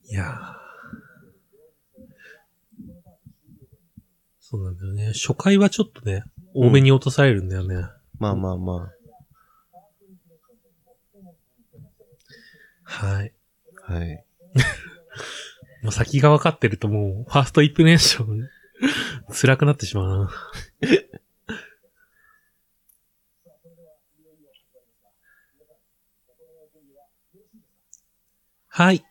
[0.05, 0.60] いやー。
[4.51, 5.13] そうなんだよね。
[5.13, 7.87] 初回はちょっとね、多めに落とされるんだよね。
[8.19, 8.91] まあまあま
[12.83, 13.33] はい。
[13.87, 13.93] あ。
[13.93, 14.25] はい。
[15.85, 18.49] もう先が分かってるともう、ファーストインプレッション、
[19.33, 20.31] 辛くなってしまうな。
[28.67, 29.05] はい。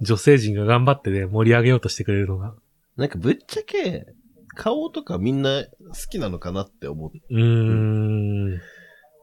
[0.00, 2.54] 女性陣が頑張ってね、盛り上げようとしてくれるのが。
[2.96, 4.06] なんかぶっちゃけ、
[4.54, 7.12] 顔とかみんな好きなのかなって思う。
[7.30, 8.60] うーん。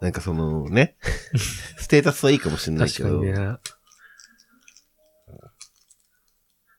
[0.02, 0.98] なんかそのね、
[1.78, 3.10] ステータスはいいかもしれないけど。
[3.10, 3.58] 確かにね。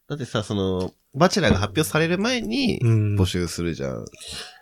[0.08, 4.04] だってさ、その、バチェラーが発表される前にうん募集するじゃん。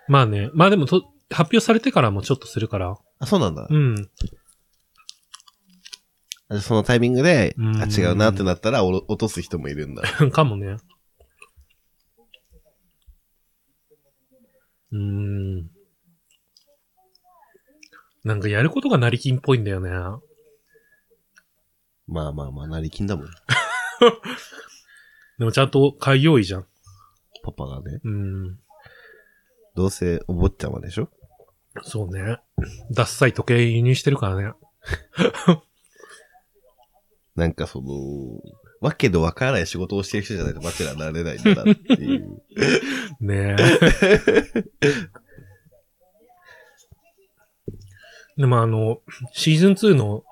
[0.09, 0.51] まあね。
[0.55, 2.97] まあでもと、発表されてからもちょっとするから。
[3.19, 3.67] あ、そうなんだ。
[3.69, 4.11] うん。
[6.49, 10.03] あそのタイミングで、うんあ、違うなってなったらおろ落とす人もいるんだ。
[10.31, 10.77] かもね。
[14.93, 15.71] うーん。
[18.25, 19.91] なんかやることが成金っぽいんだよね。
[22.07, 23.27] まあまあまあ、成金だもん。
[25.39, 26.67] でもちゃんと開業医じゃん。
[27.43, 28.01] パパがね。
[28.05, 28.59] うん。
[29.75, 31.09] どうせお坊ちゃまでしょ？
[31.83, 32.39] そうね。
[32.93, 34.53] ダッサい時計輸入してるからね。
[37.37, 37.91] なんかその、
[38.81, 42.43] わけのわからない仕事をしてる人じゃないとバチェラーになれないんだなっていう。
[43.21, 43.65] ねえ。
[48.37, 49.01] でもあの、
[49.33, 50.25] シーズン2の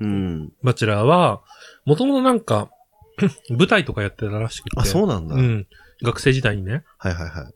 [0.00, 0.52] うん。
[0.62, 1.42] バチェラーは、
[1.84, 2.70] もともとなんか、
[3.48, 4.76] 舞台とかやってたらしくて。
[4.76, 5.34] あ、そうなんだ。
[5.34, 5.66] うん。
[6.02, 6.84] 学生時代にね。
[6.98, 7.54] はいはいはい。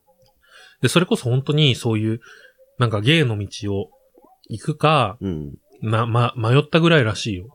[0.80, 2.20] で、それこそ本当にそういう、
[2.78, 3.90] なんか芸の道を
[4.48, 5.54] 行くか、うん。
[5.82, 7.48] ま、ま、迷ったぐらいらしいよ。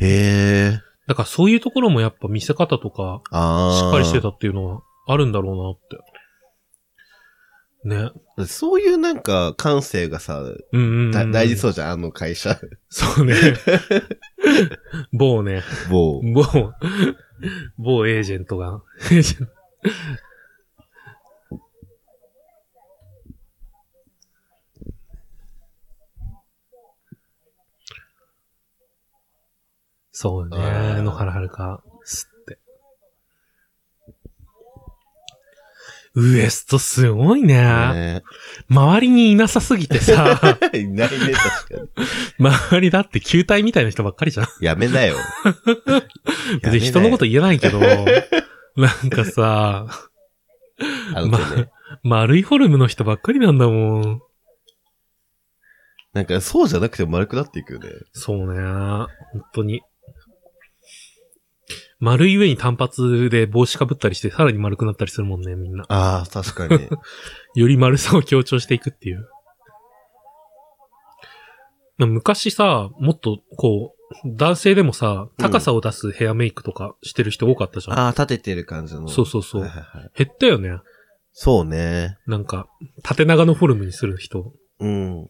[0.00, 0.80] へえ。
[1.06, 3.80] だからそういうところもやっぱ見せ方とか、ああ。
[3.80, 6.10] しっかりしてたっていうのはあるんだろうなって。
[8.38, 8.46] ね。
[8.46, 11.10] そういうなんか感性がさ、うんうん、うん。
[11.10, 12.58] だ大事そうじゃん、あの会社。
[12.88, 13.34] そうね。
[15.12, 16.20] 某ね、某。
[16.22, 16.44] 某、
[17.78, 19.52] 某エージェントが、エージェント
[30.22, 32.58] そうね、野原はるか、すって。
[36.14, 37.54] ウエストすごいね。
[37.54, 38.22] ね
[38.68, 40.38] 周りにいなさすぎてさ、
[40.76, 42.04] いないね、確か
[42.38, 44.46] 周りだって球体みたいな人ばっかりじゃん。
[44.60, 44.66] に。
[44.66, 45.16] やめなよ。
[46.62, 49.86] 別に人のこと言えないけど、なんかさ、
[51.14, 51.70] あの手ね。
[52.02, 54.22] 丸いフォルムの人ばっかりなんだもん。
[56.12, 57.88] なんかそうじゃなくても丸くなっていくよね。
[58.12, 58.60] そうね。
[58.60, 59.08] 本
[59.54, 59.80] 当に。
[62.00, 65.84] 丸い上に単発で帽子かぶったりしてさらに丸くなったりするもんね、みんな。
[65.88, 66.88] ああ、確かに。
[67.54, 69.28] より丸さを強調していくっていう。
[71.98, 77.98] 昔さ、もっとこう、男性でもさ、高さを出すヘアメイクとかしてる人多かったじゃん。
[77.98, 79.06] ああ、立ててる感じの。
[79.06, 80.78] そうそうそうはいはいはい減ったよね。
[81.32, 82.16] そうね。
[82.26, 82.68] なんか、
[83.02, 84.52] 縦長のフォルムにする人。
[84.80, 85.28] うん。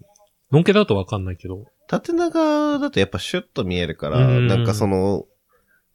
[0.50, 1.66] のんけだとわかんないけど。
[1.88, 5.24] 縦長だとやっぱシュッと見えるから、うんなんかその、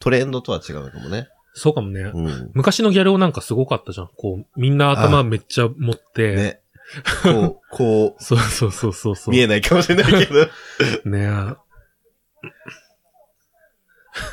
[0.06, 1.30] トレンドとは違うのかもね。
[1.56, 2.02] そうかもね。
[2.02, 2.52] うん。
[2.54, 4.10] 昔のギャル男なんかすごかったじゃん。
[4.16, 6.36] こう、みんな頭めっちゃ持って。
[6.36, 6.62] ね。
[7.24, 9.34] こう、 こそうそうそうそうそう。
[9.34, 10.46] う、見えないかもしれないけど。
[11.10, 11.56] ね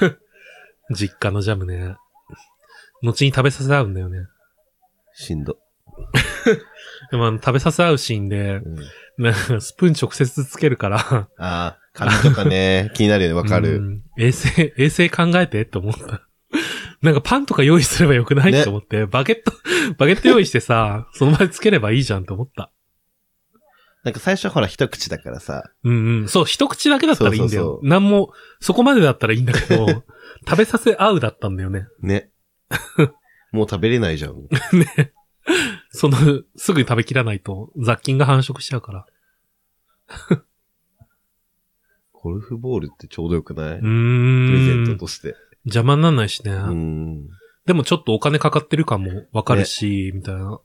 [0.00, 0.12] え。
[0.94, 1.96] 実家のジャムね。
[3.02, 4.26] 後に食べさせ合うんだよね。
[5.14, 5.56] しんど。
[7.10, 8.76] でもあの食べさせ合うシーンで、うん、
[9.24, 10.98] なんかスプーン直接つけるから。
[10.98, 13.80] ああ、髪とかね、 気になるよね、わかうる。
[13.80, 16.26] ん衛生、衛生考えてって思った。
[17.02, 19.52] なんかパンとか用意すればよくない、ねって思って、バゲット、
[19.98, 22.70] バゲット用意してさ、その場でつければいいじゃんって思った。
[24.04, 26.28] なんか最初ほら一口だからさ、うんうん。
[26.28, 27.62] そう、一口だけだったらいいんだよ。
[27.62, 29.86] そうそうそうなんも、そこまでだったらいいんだけど、
[30.48, 31.86] 食べさせ合うだったんだよね。
[32.00, 32.30] ね。
[33.52, 34.34] もう食べれないじゃん。
[34.72, 35.12] ね。
[35.90, 36.16] その、
[36.56, 39.06] すぐに食べきらないと雑菌が繁殖しちゃうから。
[42.22, 43.78] ゴルフボールってちょうどよくない？
[43.78, 45.06] うプーレゼンんト。
[45.06, 45.34] として。
[45.64, 46.52] 邪魔になんないしね。
[46.52, 47.28] うん。
[47.66, 50.60] でもちょっとお金かかってる感もわかるし、みたいな。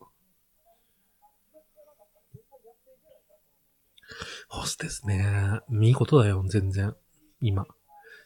[4.50, 5.60] ホステスね。
[5.82, 6.96] いいことだよ、全然。
[7.42, 7.66] 今。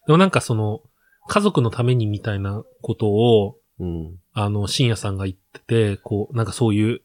[0.08, 0.82] でもなんかその、
[1.28, 4.20] 家族のためにみたいなことをうん。
[4.34, 7.02] あの、深夜さんが言ってて、こう、なんかそういう、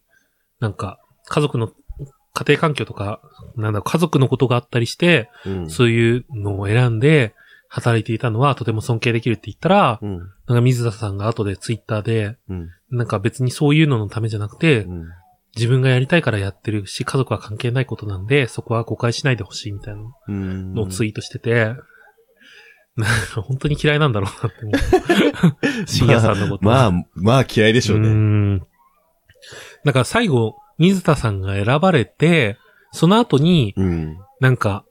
[0.61, 1.73] なんか、家族の、
[2.37, 3.21] 家庭環境とか、
[3.57, 5.71] なんだろう、家族のことがあったりして、うん。
[5.71, 7.35] そういうのを選んで、
[7.69, 10.19] 働いていたのはとても尊敬できるって言ったら、うん。
[10.19, 12.71] なんか水田さんが後でツイッターで、うん。
[12.91, 15.05] なんか別にそういうののためじゃなくて、うん。
[15.57, 20.75] 自分がやりたいからやってるし、家族は関係ないことなんで、そこは誤解しないでほしいみたいなうん。
[20.75, 21.75] のをツイートしてて、
[23.35, 24.73] 本当に嫌いなんだろうなって思
[25.83, 25.87] う。
[25.87, 26.65] 深夜さんのこと。
[26.65, 28.09] まあ、まあ、まあ嫌いでしょううね。
[28.09, 28.59] ん。
[29.85, 32.59] だから最後、水田さんが選ばれて、
[32.93, 34.19] その後に、うん。
[34.41, 34.85] なんか、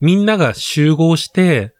[0.00, 1.72] みんなが集合して、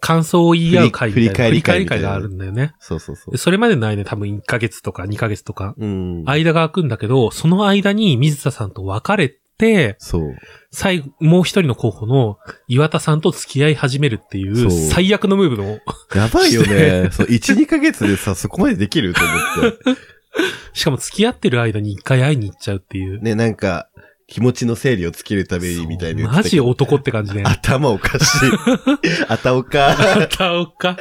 [0.00, 1.24] 感想を言い合う会みたいな。
[1.24, 2.72] 振り振り返り会みたいながあるんだよね。
[2.80, 3.38] そうそうそうで。
[3.38, 6.22] それまでの間多分1ヶ月とか2ヶ月とか、うん。
[6.26, 10.34] 間が空くんだけど、その間に水田さんと別れて、そう。
[10.70, 15.80] 最後、もう一人の候補の岩田さんと付き合い始めるっていそうう最悪のムーブの、
[16.14, 17.10] やばいよね。
[17.12, 20.00] そう、1、2ヶ月でさ、そこまでできると思って。
[20.72, 23.20] しかも付き合ってる間に一回会いに行っちゃうっていう。
[23.20, 23.88] ね、なんか、
[24.26, 27.42] 気持ちの整理をつけるためにみたいなマジ男って感じね。
[27.44, 28.50] 頭おかしい。
[29.28, 29.90] あたおか。
[29.90, 30.96] あたおか。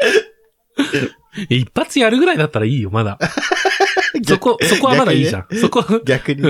[1.47, 3.19] 一発やるぐらいだったらいいよ、まだ。
[4.25, 5.47] そこ、そこはまだいいじゃん。
[5.55, 6.43] そこ、逆に。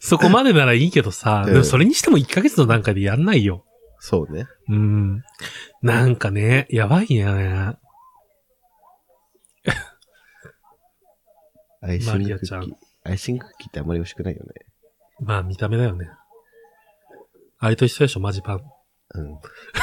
[0.00, 3.64] そこまでならいいけどさ、うんでもそれにしても1ヶ月の段階でやんないよ。
[3.98, 4.46] そうね。
[4.68, 5.22] うん。
[5.82, 7.76] なんかね、やばいよね。
[11.88, 12.74] アイシングクッキー。
[13.04, 14.52] アイシングクッキーってあんまり美味しくないよね。
[15.20, 16.10] まあ見た目だよね。
[17.58, 18.62] あれと一緒でしょ、マジパン。
[19.14, 19.38] うん。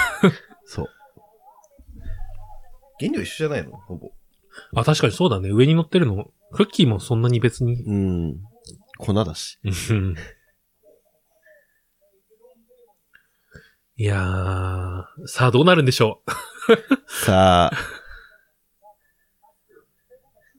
[0.66, 0.90] そう。
[3.00, 3.78] 原料一緒じゃないの？
[3.78, 4.12] ほぼ。
[4.76, 5.50] あ、確かにそうだね。
[5.50, 6.32] 上に乗ってるの。
[6.54, 7.84] クッキーもそんなに別に。
[7.84, 8.44] うん。
[8.98, 9.60] 粉だし。
[9.64, 10.16] うん
[13.98, 16.22] いやー、さあどうなるんでしょ
[17.08, 17.78] さあ。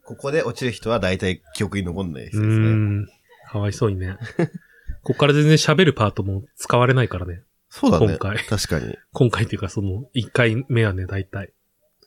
[0.07, 2.47] ここで落ちる人は大体記憶に残んないですね。
[2.47, 3.07] ーん。
[3.51, 4.17] かわいそうにね。
[5.03, 7.43] こっから全然喋るパートも使われないからね。
[7.69, 8.07] そうだね。
[8.07, 8.97] 今回確かに。
[9.13, 11.53] 今回っていうかその、1回目はね、大体。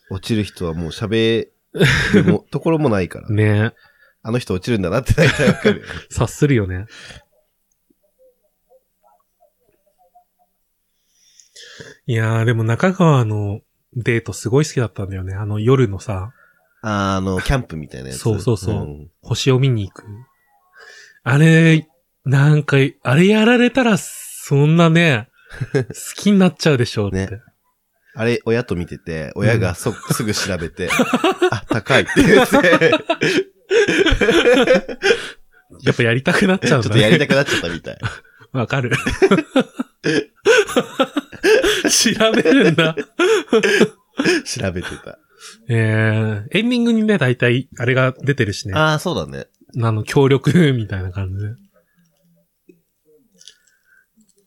[0.09, 1.49] 落ちる人はもう喋
[2.13, 3.29] るも ところもないから。
[3.29, 3.73] ね
[4.21, 5.83] あの人落ちるんだなって大体わかる。
[6.09, 6.85] 察するよね。
[12.05, 13.59] いやー、でも中川の
[13.93, 15.33] デートすごい好きだったんだよね。
[15.33, 16.33] あの夜のさ、
[16.81, 18.19] ああの、キャンプみたいなやつ。
[18.19, 20.05] そうそうそうん星を見に行く。
[21.23, 21.87] あれ、
[22.25, 25.29] なんか、あれやられたら、そんなね、
[25.73, 25.83] 好
[26.15, 27.17] きになっちゃうでしょうって。
[27.27, 27.41] ね
[28.15, 30.89] あれ、親と見てて、親がそ、すぐ調べて、
[31.51, 32.91] あ、高いって言って、
[35.83, 36.83] やっぱやりたくなっちゃうんだね。
[36.83, 37.97] ちょっとやりたくなっちゃったみたい。
[38.51, 38.91] わかる。
[41.89, 42.95] 調べるんだ。
[44.43, 45.19] 調べてた。
[45.67, 48.73] えー、エンディングにね、大体、あれが出てるしね。
[48.75, 49.47] あああ、そうだね。
[49.91, 51.55] の、協力 みたいな感じで。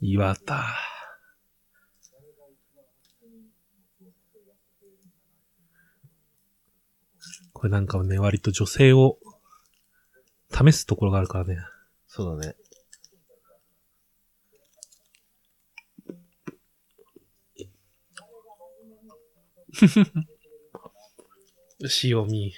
[0.01, 0.65] 岩田。
[7.53, 9.19] これなんかね、割と女性を
[10.51, 11.59] 試すところがあるからね。
[12.09, 12.57] そうだね。
[22.03, 22.53] 塩味。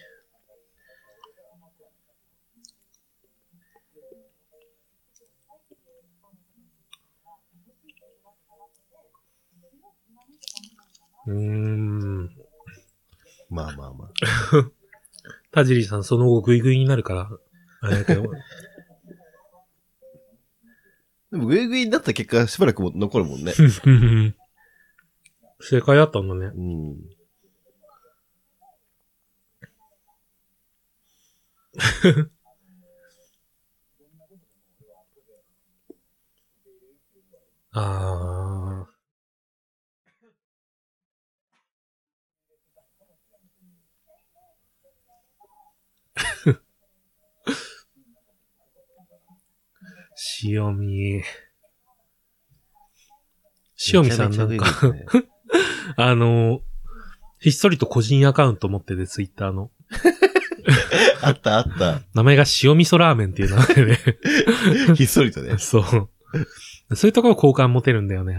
[11.27, 12.31] うーん。
[13.49, 14.11] まあまあまあ。
[15.53, 17.31] 田尻さんその後グイグイになるから、
[17.81, 18.23] あれだけど。
[21.31, 23.55] でも、グイグイになった結果、しばらくも残るもんね。
[25.61, 26.47] 正解だったんだね。
[26.55, 27.14] うん。
[37.73, 38.95] ああ。
[50.43, 51.23] 塩見。
[53.93, 54.67] 塩見さんなんか、
[55.97, 56.61] あの、
[57.41, 59.71] ひっそりと個人アカウント持ってて、ツイッターの。
[61.23, 62.03] あったあった。
[62.15, 63.99] 名前が塩味噌ラーメンっていう名前で。
[64.97, 65.59] ひっそりとね。
[65.59, 66.97] そう。
[66.97, 68.37] そういうところ好感持てるんだよね。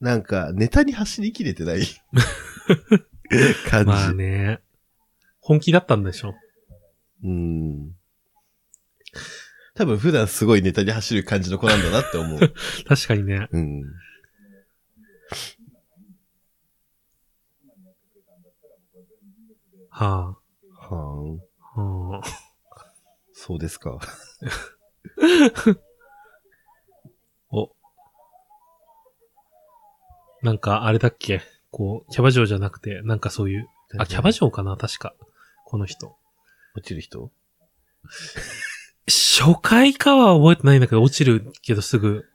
[0.00, 1.80] なんか、ネタに走りきれてない
[3.68, 3.86] 感じ。
[3.86, 4.60] まあね。
[5.40, 6.34] 本気だったんでしょ。
[7.24, 7.92] うん。
[9.74, 12.40] 多分普段すごいネタに走る感じの子なんだなって思う。
[12.86, 13.48] 確かにね。
[13.50, 13.84] うん。
[19.98, 20.36] は
[20.74, 21.40] はん。
[21.74, 21.80] あ。
[21.80, 22.28] はあ。
[23.32, 23.98] そうですか。
[27.50, 27.70] お。
[30.42, 31.40] なんか、あれだっけ
[31.70, 34.76] こう、キャバ嬢じゃなくて、なんかそういう、あ、キャバ嬢かな？
[34.76, 35.14] 確か。
[35.64, 36.14] この人。
[36.76, 37.30] 落ちる人？
[39.08, 42.26] 初回かは覚えてないんだけど、落ちるけどすぐ、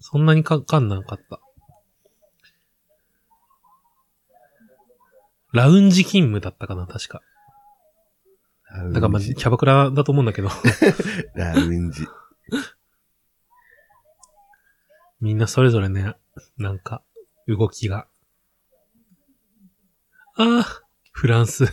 [0.00, 1.40] そんなにかかんなかった。
[5.52, 7.22] ラウンジ勤務だったかな確か。
[8.92, 10.48] だからまあ、キャバクラだと思うんだけど、
[11.34, 12.06] ラウンジ。
[15.20, 16.14] みんなそれぞれね、
[16.58, 17.02] なんか、
[17.48, 18.06] 動きが。
[20.36, 20.82] ああ、
[21.12, 21.72] フランス、フ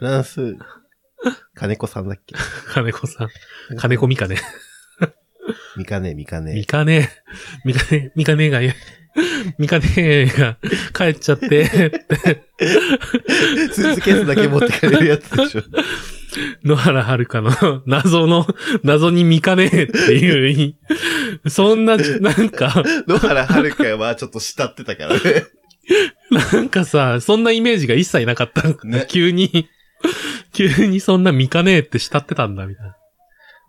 [0.00, 0.56] ランス、
[1.54, 2.34] 金子さんだっけ？
[2.74, 3.28] 金子さん、
[3.78, 4.36] 金子みかね。
[5.76, 6.66] ミカネ、ミカネみ。
[6.66, 7.08] かね、
[7.64, 8.60] みかね、みかねが、
[9.58, 10.56] みかねが
[10.94, 11.66] 帰っちゃって、
[13.72, 15.62] スーツケースだけ持ってかれるやつでしょ。
[16.64, 18.46] 野原遥の 謎の、
[18.82, 20.74] 謎に見かねえっていう、
[21.48, 25.46] そんな、なんか、野原遥はちょっと慕ってたからね。
[26.30, 28.68] なんかさ、そんなイメージが一切なかった。
[28.86, 29.68] ね急に、
[30.52, 32.97] 急にそんな見かねえって慕ってたんだ、みたいな。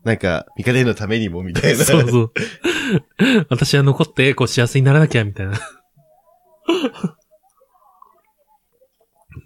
[0.03, 1.83] なんか、ミカネのためにもみたいな。
[1.83, 2.31] そうそう。
[3.49, 5.59] 私は残って、こう幸せにならなきゃ、みたいな。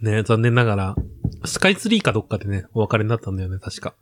[0.01, 0.95] ね残念ながら、
[1.45, 3.95] スカイツリーかどっかでね、お別れになったんだよね、確か。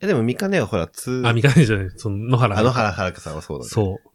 [0.00, 2.58] え、でもミカネはほら、通、あ、見かねえじゃない、その、野原。
[2.58, 3.68] あ野原遥さんはそうだね。
[3.68, 4.10] そう。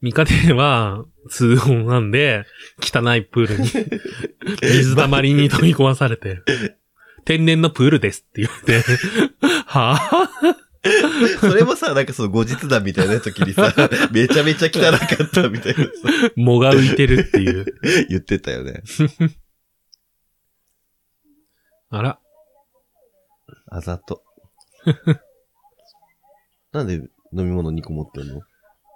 [0.00, 2.44] ミカネは、通音なんで、
[2.80, 3.68] 汚いプールに、
[4.62, 6.40] 水たまりに飛び込まされて、
[7.24, 8.82] 天然のプールですって言って、
[9.66, 10.54] はぁ、
[11.40, 13.74] それもさ、なんかその後日談みたいな時にさ、
[14.12, 15.90] めちゃめちゃ汚かったみたいなさ、
[16.36, 17.66] 藻が浮いてるっていう。
[18.08, 18.82] 言ってたよね。
[21.90, 22.18] あら、
[23.68, 24.22] あざと。
[26.72, 28.40] なんで飲み物2個持ってんの？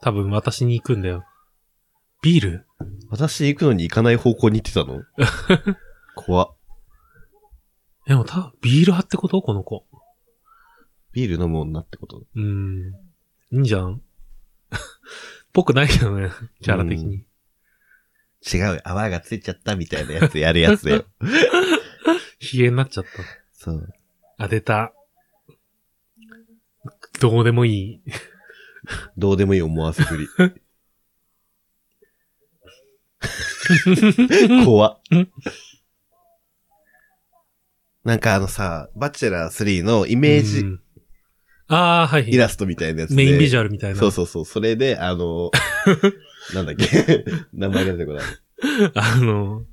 [0.00, 1.24] 多分私に行くんだよ。
[2.22, 2.66] ビール？
[3.10, 5.02] 私行くのに行かない方向に行ってたの？
[6.14, 6.56] 怖っ。
[8.06, 9.40] でもた、ビール派ってこと？
[9.42, 9.86] この子。
[11.12, 12.18] ビール飲む女ってこと？
[12.18, 12.92] うーん。
[13.50, 14.02] いいんじゃん？
[15.52, 16.30] ぽくないけどね、
[16.60, 17.24] キャラ的に。
[18.52, 21.04] 違うよ、泡がついちゃったみたいなやつやるやつだよ。
[22.38, 23.10] ヒゲになっちゃった。
[23.52, 23.90] そう。
[24.36, 24.92] あ、出た。
[27.20, 28.02] どうでもいい。
[29.16, 30.28] どうでもいい思わせぶり。
[34.66, 35.00] 怖っ。
[38.04, 40.80] なんかあのさ、バチェラー3のイメージうん
[41.66, 42.30] ああ、はい。
[42.30, 43.16] イラストみたいなやつで。
[43.16, 43.96] メインビジュアアルみたいな。
[43.98, 44.44] そうそうそう。
[44.44, 45.50] それで、あの、
[46.52, 47.24] なんだっけ？
[47.54, 48.22] 名前が出てこない。
[48.94, 49.64] あの、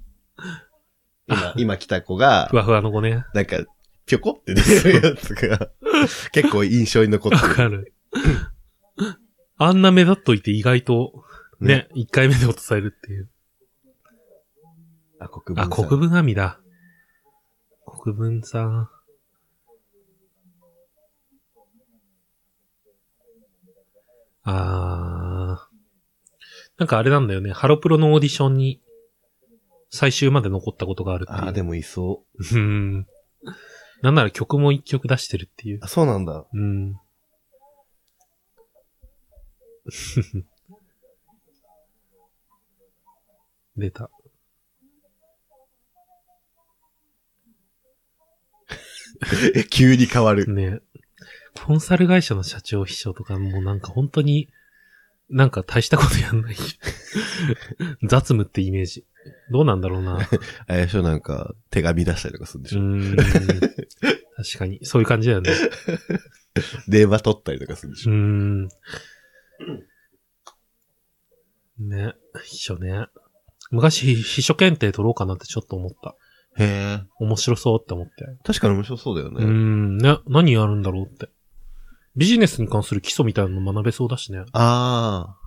[1.27, 3.25] 今、今来た子がふ、わふわの子ね。
[3.33, 3.57] なんか、
[4.05, 5.69] ぴょこって出てるやつが、
[6.31, 7.55] 結構印象に残ってわる。
[7.55, 7.93] かる。
[9.57, 11.25] あんな目立っといて意外と、
[11.59, 13.29] ね、一、回目で落とされるっていう。
[15.19, 16.60] あ、国分あ、国分阿弥だ。
[18.01, 18.89] 国分さん。
[24.43, 25.71] あー。
[26.79, 27.51] なんかあれなんだよね。
[27.53, 28.81] ハロプロのオーディションに
[29.91, 31.49] 最終まで残ったことがあるっていう。
[31.49, 32.57] あ、でもいそう。
[32.57, 33.05] うん。
[34.01, 35.79] なんなら曲も一曲出してるっていう。
[35.83, 36.47] あ、そうなんだ。
[36.51, 36.95] うん。
[43.77, 44.09] 出た。
[49.55, 50.51] え急に変わる。
[50.51, 50.79] ね
[51.53, 54.49] コンサル会社の社長秘書とかもうなんか本当に、
[55.29, 56.55] なんか大したことやんない。
[58.07, 59.05] 雑務ってイメージ。
[59.51, 60.19] どうなんだろうな。
[60.67, 62.79] あれでしょ、なんか、手紙出したりとかするんでしょ。
[62.79, 63.17] うーん。
[63.17, 64.79] 確かに。
[64.83, 65.51] そういう感じだよね。
[66.87, 68.11] 電話取ったりとかするんでしょ。
[68.11, 68.69] うーん。
[71.79, 72.15] ね。
[72.43, 73.07] 秘書ね。
[73.69, 76.15] 昔、秘書検定取ろうかなってちょっと思った。
[76.57, 77.03] へえ。
[77.19, 78.25] 面白そうって思って。
[78.43, 79.45] 確かに面白そうだよね。
[79.45, 79.97] ん。
[79.97, 80.19] ね。
[80.27, 81.29] 何やるんだろうって。
[82.15, 84.43] ビジネスに関する基礎みたいなの学べそうだしね。
[84.51, 85.37] あ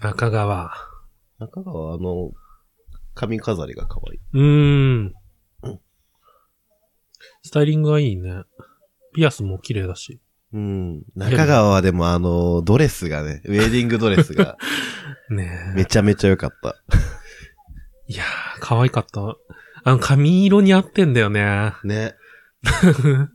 [0.00, 0.66] 中川。
[0.66, 0.72] あ。
[1.38, 2.32] 中川、あの、
[3.14, 4.20] 髪飾りが可愛い。
[4.32, 5.14] うーん。
[7.42, 8.42] スタイリングがいいね。
[9.14, 10.20] ピアスも綺麗だし。
[10.52, 11.02] うん。
[11.14, 14.56] 中川はでもあの、ドレスがね、ウェディングドレスが
[15.30, 15.76] ねえ。
[15.76, 16.76] めちゃめちゃ良かった。
[18.08, 18.26] いやー、
[18.60, 19.36] 可愛かった。
[19.84, 21.72] あの、髪色に合ってんだよね。
[21.84, 22.14] ね。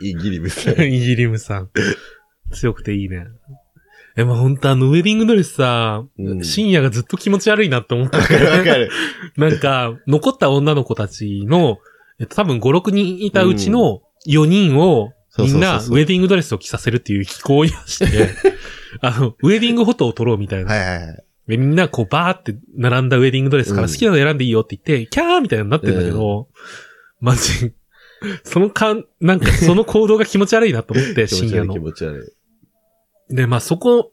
[0.00, 0.80] イギリムさん。
[0.80, 1.70] イギリムさん。
[2.52, 3.26] 強くていいね。
[4.14, 8.24] でも本当あのウェディングドレスさ、うん深夜がずっと気持ち悪いなって思ったわ。
[8.24, 8.90] かるわかる。
[9.36, 11.78] なんか、残った女の子たちの、
[12.18, 18.30] えっと、多分5、6人いたうちの4人を、みんなウェディングドレスを着させるっていう機構をやして、
[19.02, 20.72] あの、ウェディングフォトを撮ろうみたいな。
[20.72, 21.24] はいはいはい。
[21.48, 26.48] でみんなこうバーって並んだウェディングドレスから好きなの選んでいいよって言って、キャーみたいになってんだけど、
[27.20, 27.72] マジ、
[28.44, 31.74] そのかん、なんかその行動が気持ち悪いなと思って、 深夜の。
[31.76, 32.34] 持ち悪
[33.30, 33.34] い。
[33.34, 34.12] で、まあそこ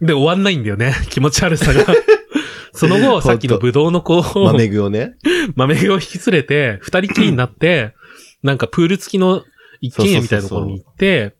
[0.00, 1.84] で終わんないんだよね、 気持ち悪さが。
[2.72, 5.16] その後、さっきのブドウの子を、豆具をね。
[5.54, 7.94] 豆具を引き連れて、二人きりになって、
[8.42, 9.44] なんかプール付きの
[9.80, 11.36] 一軒家みたいなところに行って、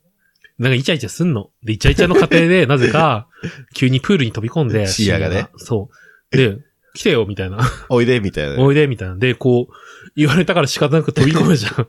[0.59, 1.51] なんかイチャイチャすんの？
[1.65, 3.29] で、イチャイチャの過程で、 なぜか、
[3.75, 5.91] 急にプールに飛び込んで、視野がねそ
[6.33, 6.37] う。
[6.37, 6.59] で、
[6.95, 7.59] 来てよ、みたいな。
[7.89, 8.63] おいで、みたいな。
[8.63, 9.17] おいで、みたいな。
[9.17, 9.73] で、こう、
[10.17, 11.89] 言われたから仕方なく飛び込むじゃん。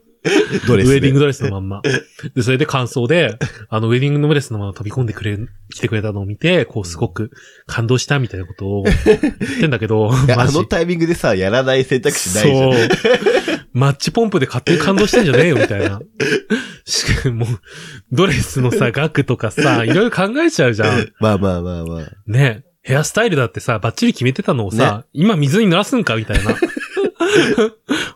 [0.68, 0.96] ドレスで。
[0.96, 1.82] ウェディングドレスのまんま。
[2.34, 3.38] で、それで感想で、
[3.70, 5.38] あの、ウェディングドレスのまま飛び込んでくれ、
[5.72, 7.30] 来てくれたのを見て、こう、すごく
[7.68, 8.96] 感動したみたいなことを言っ
[9.60, 12.74] てんだけど、あのタイミングでさ、やらない選択肢ないじゃん。
[12.74, 13.55] そう。
[13.76, 16.00] マッチポンプで勝手に感動してんじゃねえよ、みたいな。
[16.86, 17.46] しかも、
[18.10, 21.12] ドレスのさ、額とかさ、いろいろ考えちゃうじゃん。
[21.20, 22.04] まあまあまあまあ。
[22.26, 22.64] ね。
[22.84, 26.56] ヘアスタイルだってさ、バッチリ決めてたのをさ、今水に濡らすんか、みたいな。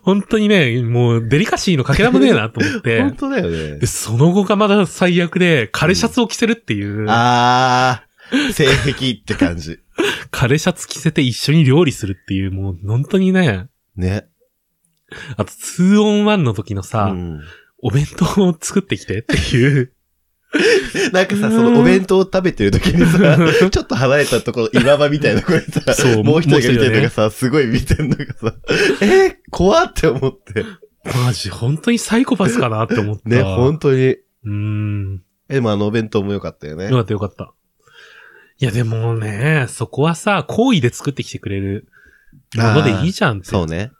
[0.00, 3.16] 本当にね、もうデリカシーのかけらもねえなと思って本。
[3.16, 3.86] 当だよねで、。
[3.86, 9.78] その後がまだ最悪で、枯れシャツを着せるっていう、あー、性癖って感じ。
[10.32, 14.29] 枯れシャツ着せて一緒に料理するっていう、もう本当にね、ね。
[15.36, 17.40] あと 2on1 の時のさ、うん
[17.82, 19.92] お弁当を作ってきてっていう、
[21.12, 23.38] なんかさ、そのお弁当を食べてる時にさ、
[23.70, 28.54] ちょっと離れたところ、岩場みたいなこれさ、そうもう一人が見てるのがさ、すごい見てるのがさ、
[29.00, 30.64] えー、怖って思って。
[31.24, 33.28] マジ本当にサイコパスかなって思った。
[33.28, 34.08] ね、本当に。
[34.08, 35.22] うーん。
[35.48, 36.90] え、でもあのお弁当も良かったよねよ。
[36.90, 37.52] かったよかった。
[38.58, 41.88] いやでもね、そこはさ、好意で作ってきてくれる
[42.56, 43.46] ものでいいじゃんって。
[43.46, 43.92] そうね。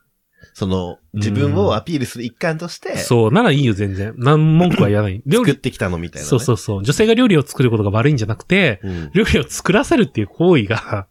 [0.53, 4.15] その、自分をアピールする一環として、そう、ならいいよ全然。
[4.17, 5.23] 何文句は言わない。
[5.27, 6.29] 料理、作ってきたのみたいな、ね。
[6.29, 6.85] そうそうそう。
[6.85, 9.11] 女性が料理を作ることが悪いんじゃなくて、うん。
[9.15, 11.07] 料理を作らせるっていう行為が、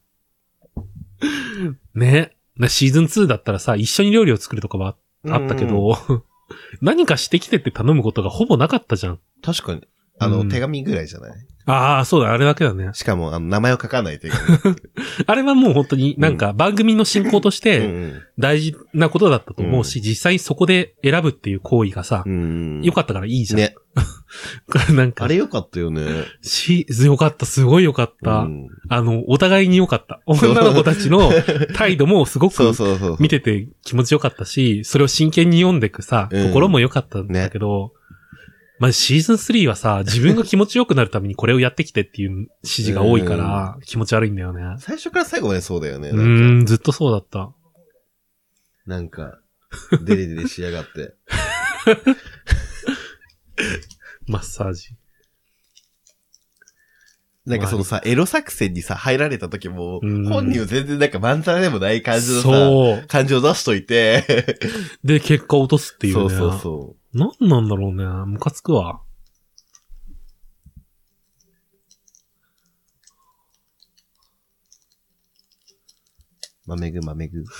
[1.95, 2.35] ね。
[2.57, 4.95] なシーズン2だったらさ、一緒に料理を作るとかは
[5.27, 5.97] あったけど、
[6.81, 9.19] 何かしてきてって頼むことがほぼなかったじゃん。
[9.41, 9.81] 確かに。
[10.19, 11.31] あの、うん手紙ぐらいじゃない？
[11.65, 12.89] ああ、そうだ、あれだけだね。
[12.93, 14.75] しかも、あの、名前を書かない手紙。
[15.27, 22.81] あれはもう本当になんか番組の進行としうてん大事なことだったと思うし、実際そこで選ぶっていう行為がさう、ん。
[22.81, 23.59] 良かったからいいじゃん。
[23.59, 23.75] ね。
[24.95, 26.07] なんかあ、れ良かったよね。
[26.41, 28.31] し、良かった、すごい良かった。
[28.39, 30.21] うんあの、お互いに良かった。
[30.25, 31.31] 女の子たちの
[31.75, 33.17] 態度もすごくそうそう。
[33.19, 37.93] 見てて気持ちよかったし、それを真剣に読んでくさ、うん心も良かったんだけど、
[38.79, 44.61] まあ、シーズン3はさ、自分が気持ちよくなるためにこれをやってきてっていう指示が多いから、気持ち悪いんだよね。
[44.79, 46.09] 最初から最後までそうだよね。
[46.09, 47.51] うなんかーん、ずっとそうだった。
[48.85, 49.39] なんか、
[50.03, 51.13] デレデレしやがって。
[54.27, 54.95] マッサージ。
[57.45, 63.07] なんかそのさ、エロ作戦にさ、入られた時も、うん本人は全然なんかまんざらでもない感じのさ、そう。
[63.07, 64.57] 感情を出しといて、
[65.03, 66.29] で、結果落とすっていうね。
[66.29, 68.05] そうそうそなんなんだろうね。
[68.05, 69.01] ムカつくわ。
[76.65, 76.69] う。
[76.69, 77.43] 豆ぐ豆ぐ。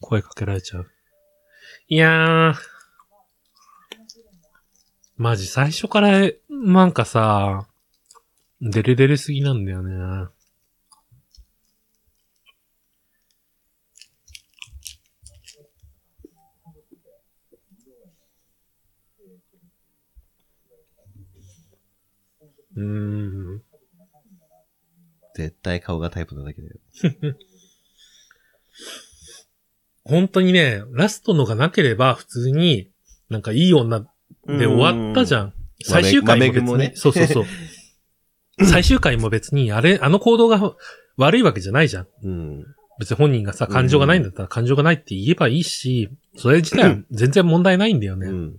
[0.00, 0.90] 声かけられちゃう。
[1.88, 2.54] いやー。
[5.16, 7.68] マジ最初から、なんかさ、
[8.60, 10.28] デレデレすぎなんだよね。
[22.76, 23.62] うーん。
[25.34, 26.76] 絶対顔がタイプなだけだよ。
[30.04, 32.90] 本当にね、ラストのがなければ普通に、
[33.28, 35.54] なんかいい女で終わったじゃん。
[35.84, 37.44] 最終回も別に、ねそうそうそう。
[38.66, 40.74] 最終回も別に、あれ、あの行動が
[41.16, 42.06] 悪いわけじゃないじゃん。
[42.22, 42.64] うん。
[42.98, 48.26] 別に本人がさ、感情がないんだったら感情がないって言えばいいし、それ自体は全然問題ないんだよね。
[48.26, 48.56] だうん。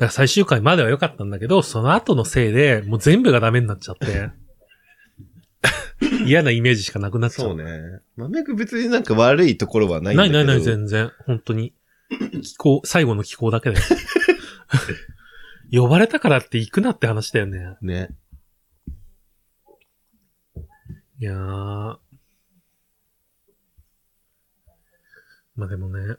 [0.00, 4.30] から最終回までは良かったんだけど、その後のせいで、もう全部がダメになっちゃって。
[6.24, 7.48] 嫌なイメージしかなくなっちゃう。
[7.48, 8.00] そうね。
[8.16, 10.38] 豆ぐ別になんか悪いところはないんだけど。
[10.38, 11.12] ないないない、全然。
[11.26, 11.74] 本当に。
[12.42, 13.84] 気候、最後の気候だけだよ。
[15.70, 17.76] 呼ばれたからって行くなって話だよね。
[17.82, 18.08] ね。
[21.18, 21.98] いやー。
[25.56, 26.16] まあでもね。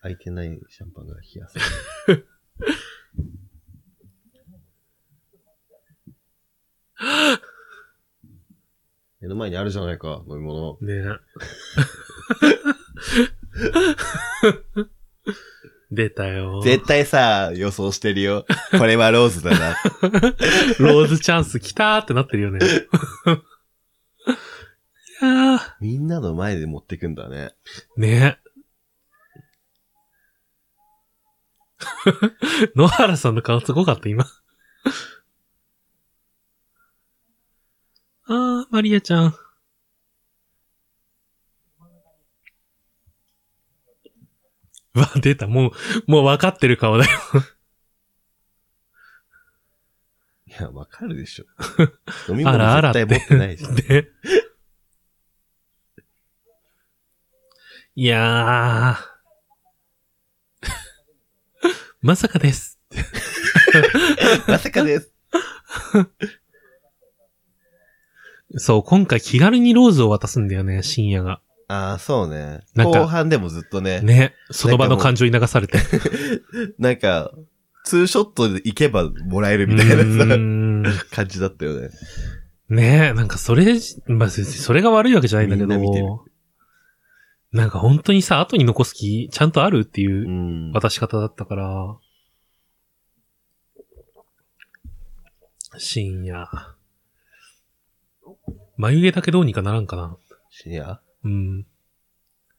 [0.00, 1.58] 開いてないシャンパンが冷やす。
[9.20, 10.78] 目の前にあるじゃないか、飲み物。
[10.80, 11.04] ねえ。
[15.90, 16.60] 出たよ。
[16.62, 18.44] 絶対さ、予想してるよ。
[18.78, 19.76] これはローズだな。
[20.80, 22.58] ローズチャンス来たーってなってるよね。
[25.22, 27.54] いやみんなの前で持ってくんだね。
[27.96, 28.38] ね
[32.76, 34.24] 野原さんの顔すごかった、今。
[38.26, 39.34] あー、マリアちゃん。
[44.94, 45.46] う わ、出た。
[45.46, 45.72] もう、
[46.10, 47.10] もう分かってる顔だよ。
[50.46, 51.44] いや、わかるでしょ。
[52.28, 53.66] 飲み物あらあら絶対持ってないし。
[53.74, 54.08] で。
[57.96, 59.13] いやー。
[62.04, 62.78] まさかです。
[64.46, 65.10] まさかです。
[68.56, 71.40] そう、今回気軽にローズを渡すんだよね、深夜が。
[71.66, 72.60] ああ、そうね。
[72.76, 74.02] 後半でもずっとね。
[74.02, 74.34] ね。
[74.50, 75.78] その場の感情に流されて。
[76.78, 77.32] なんか、
[77.86, 80.04] ツーショットで行けばもらえるみたいなさ、
[81.10, 81.88] 感じだったよね。
[82.68, 86.26] ねなんかそれ、まあ、それが悪いわけじゃないんだけど、
[87.54, 91.96] なんか本当にさ、後に残す気、ちゃんとあるっていううん渡し方だったから、
[95.78, 96.48] 深夜。
[98.76, 100.16] 眉毛だけどうにかならんかな。
[100.50, 101.66] シニアうん。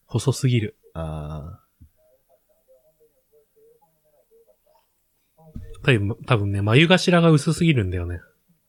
[0.05, 0.77] 細すぎる。
[0.93, 1.59] あ
[5.83, 8.21] 多分、多分ね、眉頭が薄すぎるんだよね。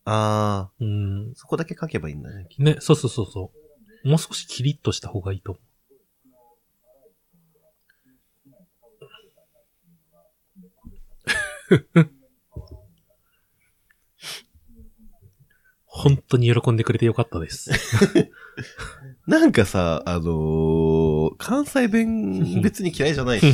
[0.05, 0.11] あ。
[0.11, 0.71] ああ。
[0.81, 1.35] うん。
[1.37, 2.49] そこだけ書けばいいんだね。
[2.59, 3.53] ね、そうそうそうそ
[4.05, 4.09] う。
[4.09, 5.61] もう少しキリッとした方がいいと思
[15.87, 17.71] 本当に喜んでくれてよかったです。
[19.27, 23.47] なんかさ、あのー関西弁別に嫌いじゃないし、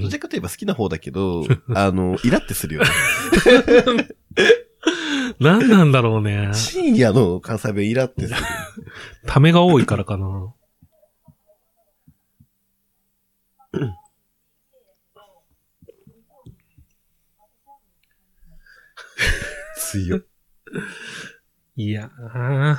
[0.00, 1.44] どちらかといえば好きな方だけど、
[1.74, 2.88] あの、イラってするよね。
[5.38, 6.50] 何なんだろうね。
[6.54, 8.40] 深夜の関西弁イラってする。
[9.26, 10.54] ためが多いからかな。
[19.90, 20.24] 強い。
[21.74, 22.76] いやー。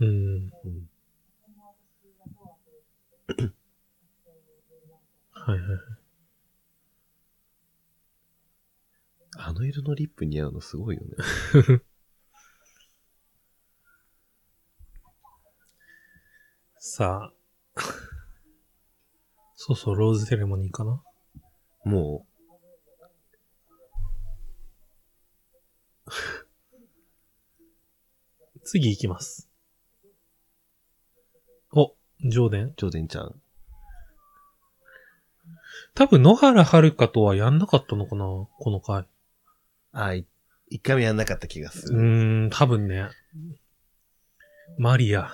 [0.00, 0.50] うん。
[5.32, 5.60] はいはい。
[9.36, 11.10] あの色のリップ似合うのすごいよね。
[16.78, 17.34] さあ。
[19.56, 21.02] そうそう、ローズセレモニーかな。
[21.84, 22.26] も
[28.64, 29.48] 次行きます。
[31.72, 33.40] お、ジョーデンう、ジョーデンちゃん。
[35.94, 38.24] 多分野原遥とはやんなかったのかな？
[38.24, 39.06] この回。
[39.92, 40.26] ああ、い
[40.68, 42.00] 一回もやんなかった気がすうる。
[42.00, 43.08] ーん、多分ね。
[44.78, 45.30] マリア。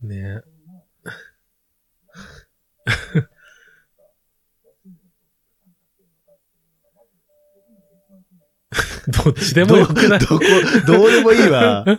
[0.00, 0.40] ね
[9.24, 10.18] どっちでもよくない？
[10.18, 10.44] どこ、
[10.86, 11.84] どうでもいいわ。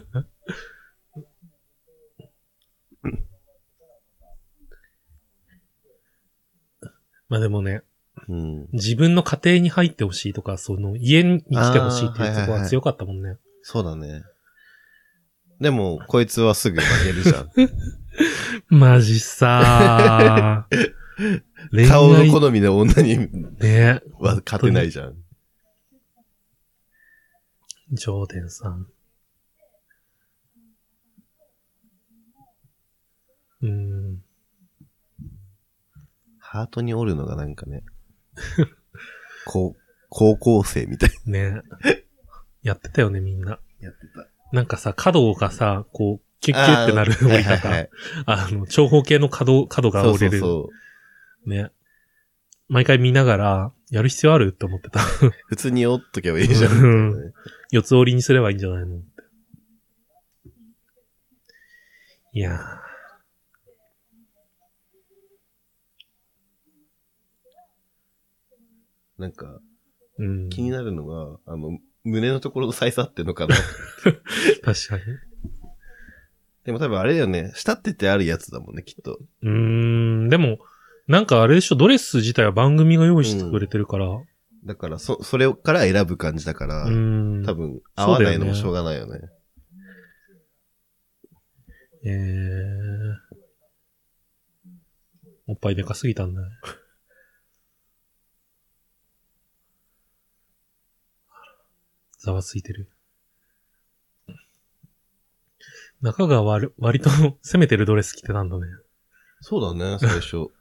[7.29, 7.83] まあでもね、
[8.27, 8.67] うん。
[8.73, 13.37] 自分の家庭に入ってほしいとか、その家に来てほしいっていうところは強かったもんね。
[13.61, 14.23] そうだね。
[15.59, 17.49] でも、こいつはすぐ負けるじゃん。
[18.67, 20.67] マジさ
[21.87, 23.17] 顔の好みの女に
[23.59, 24.01] ね。
[24.19, 25.15] は勝てないじゃん。
[27.91, 28.87] ジョーデンさん。
[33.61, 34.23] うーん。
[36.37, 37.83] ハートに折るのがなんかね、
[39.45, 41.61] こう、高校生みたいね。
[42.63, 43.59] やってたよね、みんな。
[43.79, 44.27] やってた。
[44.51, 47.49] なんかさ、角がさ、こう、キュッキュッってなる折り方。
[47.49, 47.89] はいはいはい
[48.25, 50.39] あの、長方形の角、角がそう折れる。
[50.39, 50.69] そうそ
[51.45, 51.49] う。
[51.49, 51.71] ね。
[52.67, 54.99] 毎回見ながら、やる必要あるって思ってた。
[54.99, 57.33] 普通に折っとけばいいじゃんみたいなね。
[57.71, 59.05] 四つ折りにすればいいんじゃないのって。
[62.33, 62.79] いやー。
[69.17, 69.59] なんか、
[70.17, 70.49] うん。
[70.49, 73.55] 気になるのが、あの、胸のところのサイズ合ってんのかな。
[74.63, 75.28] 確かに。
[76.69, 79.17] でも多分あれだよね、舌ってってあるやつだもんね、きっと。
[79.41, 80.59] うーん、でも、
[81.07, 84.05] なんかあれでしょ、ドレス自体は番組が用意してくれてるから。
[84.05, 84.27] う
[84.65, 87.43] だから、そ、それから選ぶ感じだから、ん。
[87.43, 89.19] 多分、合わないのもしょうがないよね。
[92.05, 93.15] えー。
[95.47, 96.49] おっぱいでかすぎたんだね。
[102.19, 102.91] ざわついてる。
[106.01, 107.09] 中が割る割と
[107.43, 108.65] 攻めてるドレス着てたんだね。
[109.41, 110.47] そうだね、最初。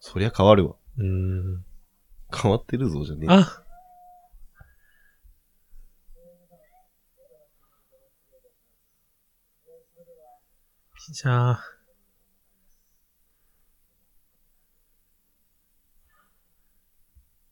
[0.00, 0.76] そりゃ変わるわ。
[0.96, 1.64] うーん。
[2.34, 3.32] 変わってるぞ、じゃねえ。
[3.32, 3.64] あ
[11.10, 11.64] じゃあ、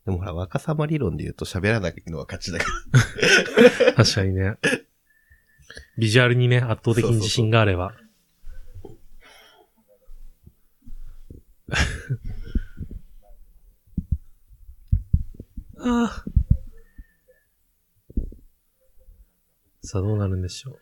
[0.07, 2.65] でもほら、若さま理論で言うと喋らないのは勝ちだか
[3.87, 3.93] ら。
[3.95, 4.57] 確かにね。
[5.99, 7.93] ビジュアルにね、圧倒的に自信があれば。
[15.79, 16.25] ああ。
[19.83, 20.79] さあ、どうなるんでしょう。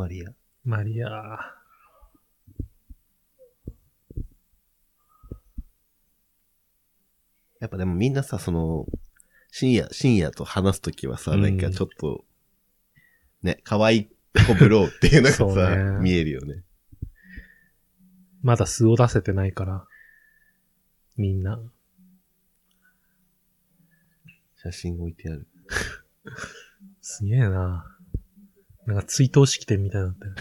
[0.00, 0.30] マリア。
[0.64, 1.08] マリア。
[7.60, 8.86] やっぱでもみんなさ、その、
[9.50, 12.24] 深夜、深夜と話すときはさ、うんなんかちょっと、
[13.42, 14.08] ね、可愛い
[14.46, 16.62] 子ブローっていうのがそうさ、ね見えるよね。
[18.40, 19.86] まだ素を出せてないから。
[21.18, 21.60] みんな。
[24.62, 25.46] 写真置いてある。
[27.02, 27.89] すげえな。
[28.86, 30.34] なんか追悼式典みたいになってる。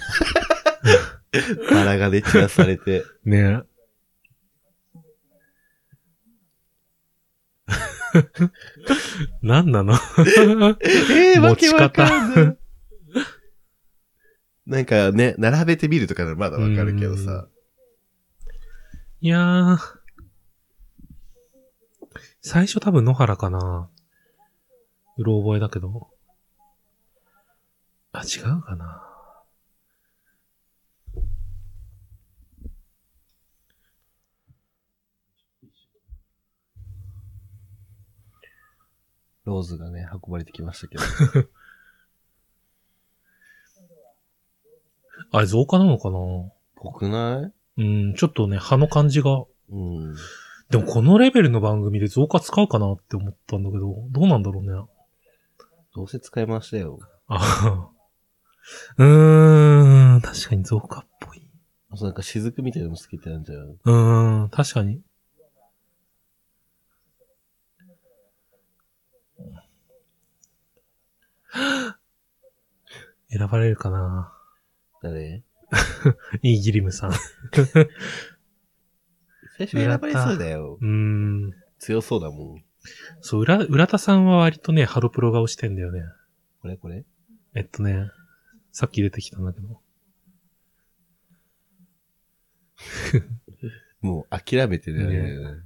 [1.71, 3.03] バラがね、散らされて。
[3.23, 3.69] ねえ。
[9.41, 9.93] なんなの？
[10.81, 12.57] えー、持ちわけわか方んない。
[14.65, 17.47] なんかね、並べてみるとかならまだわかるけどさ。
[19.21, 19.77] いやー。
[22.41, 23.89] 最初多分野原かな。
[25.17, 26.09] うろ覚えだけど。
[28.11, 29.05] あ、違うかな。
[39.45, 41.03] ローズがね、運ばれてきましたけど。
[45.31, 46.17] あれ増加なのかな？
[46.75, 47.81] ぽくない？
[47.81, 49.43] うん、ちょっとね、葉の感じが。
[49.69, 50.15] うん。
[50.69, 54.71] でもこのレベルの番組で増加使うかなって思ったんだけど、どうなんだろうね。
[55.95, 56.99] どうせ使いましたよ。
[57.27, 57.89] あ
[58.97, 61.41] うーん、確かに増加っぽい。
[61.91, 63.59] あとなんか雫みたいなのも好きってなんじゃん。
[63.59, 65.01] うーん、確かに。
[73.31, 74.31] 選ばれるかな
[75.01, 75.43] 誰？
[76.41, 77.11] イーギリムさん。
[77.11, 77.13] う
[79.57, 80.77] 最初選ばれそうだよ。
[80.81, 81.53] ーん。
[81.79, 82.63] 強そうだもん。
[83.21, 86.01] そう、浦、浦田さんは割とね、ハロプロ顔してんだよね。
[86.61, 86.77] これ？
[86.77, 87.05] これ？
[87.55, 88.09] えっとね、
[88.71, 89.81] さっき出てきたんだけど。
[94.01, 95.63] もう諦めてるよね。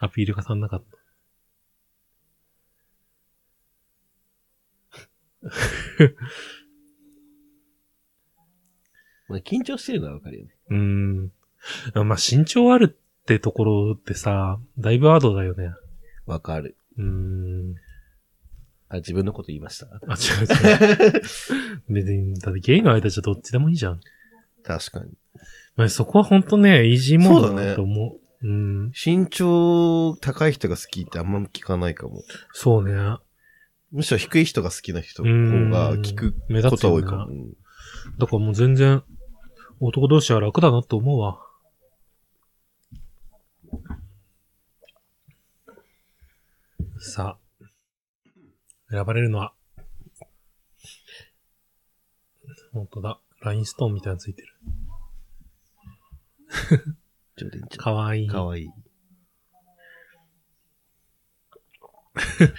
[0.00, 0.98] アピールが足んなかった。
[9.28, 10.56] まあ緊張してるのはわかるよね。
[10.70, 11.32] うーん。
[11.94, 15.72] まあ、身長あるってところってさ、だいぶハードだよね。
[16.26, 16.76] わかる。
[16.96, 17.74] うーん。
[18.90, 19.86] あ、自分のこと言いました？
[19.86, 21.22] あ、違う違う。
[21.90, 24.00] 別に、だってゲイの間じゃどっちでもいいじゃん。
[24.62, 25.10] 確かに。
[25.76, 28.46] まあ、そこはほんとね、イージーモードだそうだねなと思う。
[28.46, 28.92] うん。
[28.92, 32.22] 身長高い人が好きってあんま聞かないかも。
[32.52, 33.16] そうね。
[33.90, 37.26] むしろ低い人が好きな人の方が聞く目ことは多いかも。
[37.26, 37.52] うん
[38.18, 39.02] だからもう全然、
[39.80, 41.40] 男同士は楽だなと思うわ。
[47.00, 47.47] さあ、
[48.90, 49.52] 選ばれるのは、
[52.72, 53.20] 本当だ。
[53.40, 54.48] ラインストーンみたいなのついてる。
[57.36, 58.26] ジョちゃかわいい。
[58.26, 58.30] ん。
[58.30, 58.70] かわいい。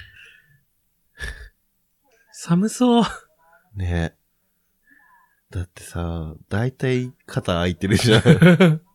[2.32, 3.04] 寒そう。
[3.76, 4.16] ね
[5.52, 8.22] だってさ、だいたい肩空いてるじゃん。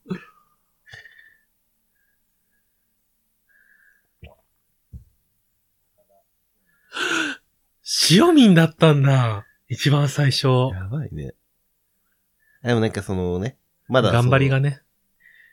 [8.10, 9.46] 塩民だったんだ。
[9.68, 10.48] 一番最初。
[10.72, 11.34] やばいね。
[12.62, 14.82] でもなんかそのね、まだ頑張りがね。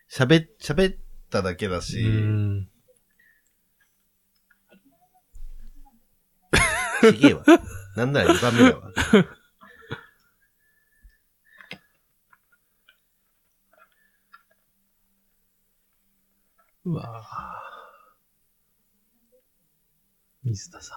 [0.10, 0.98] 喋、喋っ
[1.30, 2.68] ただけだうし、ん。
[7.02, 7.44] ちげえわ。
[7.96, 8.92] なんなら2番目だわ。
[16.84, 17.28] うわぁ
[20.44, 20.96] 水田さ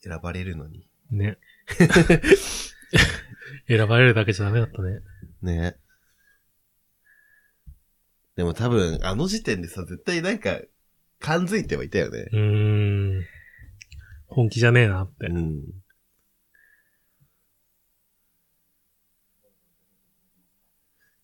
[0.00, 0.88] 選ばれるのに。
[1.14, 1.18] ん。
[1.18, 1.38] ね。
[3.66, 5.00] 選ばれるだけじゃダメだったね。
[5.42, 5.76] ね。
[8.36, 10.60] でも多分、あの時点でさ、絶対なんか、
[11.20, 12.28] 感づいてはいたよね。
[12.32, 13.24] うーん。
[14.26, 15.28] 本気じゃねえなって。
[15.28, 15.62] うん。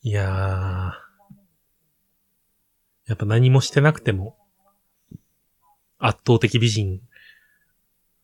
[0.03, 0.93] いやー。
[3.07, 4.39] やっぱ何もしてなくても、
[5.99, 7.01] 圧倒的美人。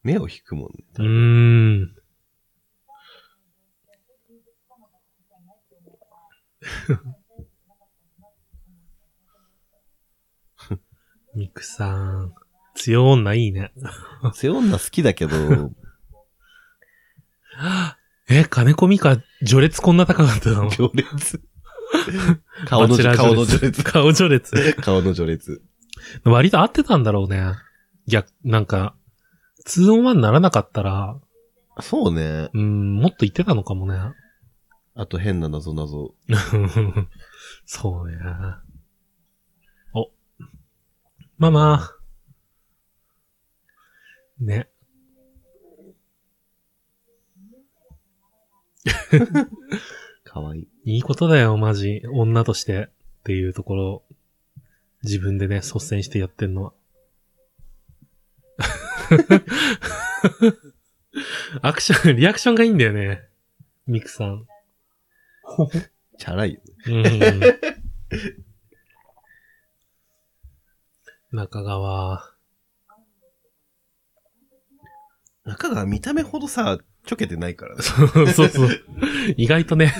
[0.06, 0.84] 目を引くもんね。
[0.98, 1.04] うー
[1.84, 1.96] ん。
[11.34, 12.32] ミクさん、
[12.74, 13.72] 強女いいね。
[14.34, 15.36] 強女好きだけど、
[18.30, 20.70] え、金子美香、序列こんな高かったの？
[20.70, 21.42] 行列。
[22.66, 23.84] 顔の、バチェラー顔の序列。
[23.84, 24.74] 顔序列。
[24.80, 25.62] 顔の序列。
[26.24, 27.54] 割と合ってたんだろうね。
[28.06, 28.96] 逆、なんか、
[29.66, 31.18] 2オン1にならなかったら、
[31.80, 32.48] そうね。
[32.54, 33.98] うん、もっと言ってたのかもね。
[34.94, 36.14] あと変な謎謎。
[37.66, 38.16] そうね。
[39.92, 40.10] お。
[41.36, 41.90] ママ。
[44.38, 44.70] ね。
[50.24, 50.68] かわいい。
[50.84, 52.02] いいことだよ、マジ。
[52.10, 54.02] 女としてっていうところ、
[55.02, 56.72] 自分でね、率先してやってんのは。
[61.62, 63.28] アクション、リアクションがいいんだよね。
[63.86, 64.46] ミクさん。
[66.18, 66.64] チャラいよね。
[71.32, 71.36] うん。
[71.36, 72.34] 中川。
[75.44, 77.82] 中が見た目ほどさ、ちょけてないからね。
[77.82, 78.70] そうそうそう。
[79.36, 79.92] 意外とね。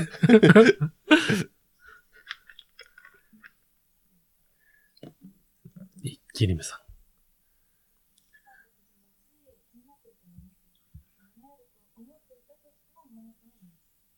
[6.35, 6.86] キリムさん。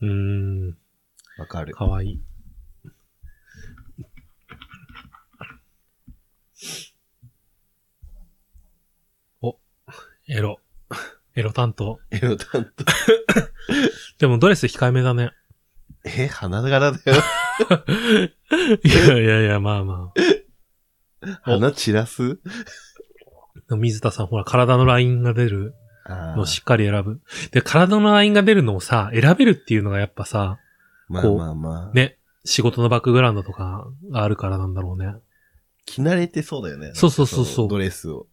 [0.01, 0.79] うーん。
[1.39, 1.75] わかる。
[1.75, 2.23] かわいい。
[9.41, 9.59] お、
[10.29, 10.61] エロ。
[11.35, 12.01] エロ担当。
[12.11, 12.85] エロ担当。
[14.19, 15.33] でもドレス控えめだね。
[16.05, 17.17] え、花柄だよ。
[18.83, 21.39] いやいやいや、まあまあ。
[21.43, 22.41] 花散らす？
[23.71, 27.21] 水田さんほら体のラインが出るあのをしっかり選ぶ。
[27.51, 30.59] で、体のラインが出るのをさ、選べるっていうのがやっぱさ、
[31.09, 31.95] まあこうまあまあ。
[31.95, 35.15] ね、仕事のバックグラウンドとかがあるからなんだろうね。
[35.87, 36.93] 着慣れてそうだよね。
[36.95, 38.27] そうそうそうそうのドレスを。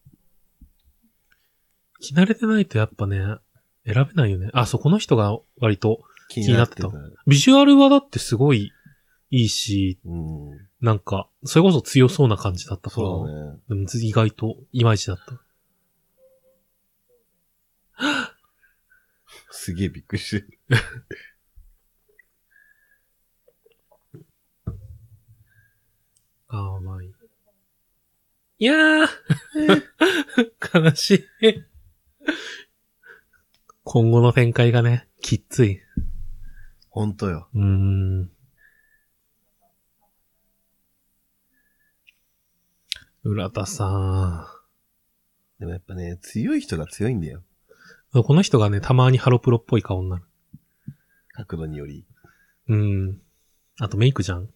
[2.02, 3.20] 着慣れてないとやっぱね、
[3.86, 4.50] 選べないよね。
[4.54, 6.98] あ、そう、この人が割と、気になってたた。
[7.28, 8.72] ビジュアルはだってすごい
[9.30, 10.68] いいし、うん。
[10.82, 13.58] なんか、それこそ強そうな感じだったから、ね。
[13.70, 15.40] でも意外といまいちだった。
[19.52, 20.60] すげえびっくりしてる。
[26.48, 27.14] かわいい。
[28.60, 29.08] いやー
[30.90, 31.66] 悲しい。
[33.84, 35.82] 今後の展開がね、きっつい。
[36.90, 37.50] ほんとよ。
[37.54, 38.32] うーん。
[43.24, 44.62] 浦田さ
[45.60, 47.44] でもやっぱね、強い人が強いんだよ。
[48.20, 48.24] ん。
[48.24, 50.24] この人がね、たまにハロプロっぽい顔になる。
[51.34, 52.06] 角度により。
[52.68, 53.22] うん。
[53.80, 54.50] あとメイクじゃん。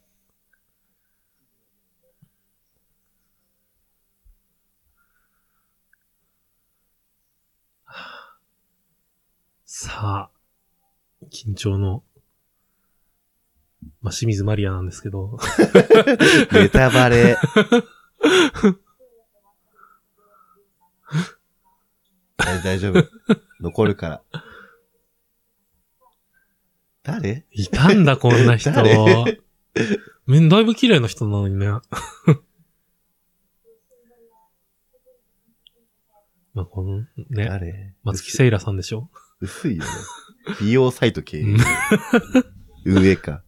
[9.66, 12.04] さあ、緊張の、
[14.02, 15.38] まあ、清水マリアなんですけど、
[16.52, 17.38] ネタバレ。
[22.38, 23.49] 大 大丈夫。
[23.60, 24.22] 残るから。
[27.04, 27.46] 誰？
[27.52, 28.72] いたんだ、こんな人。
[28.72, 29.42] 誰？
[30.28, 31.68] めんだいぶ綺麗な人なのにね。
[36.54, 37.08] まあ、この、ね、
[37.46, 37.94] 誰？
[38.04, 39.10] 松木聖イラさんでしょ？
[39.42, 39.90] 薄いよね。
[40.62, 41.58] 美容サイト経営うん。
[42.86, 43.44] 運営か。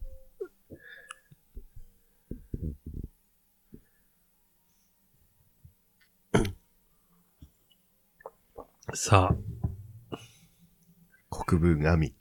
[8.94, 9.36] さあ、
[11.44, 12.14] 国分亜美。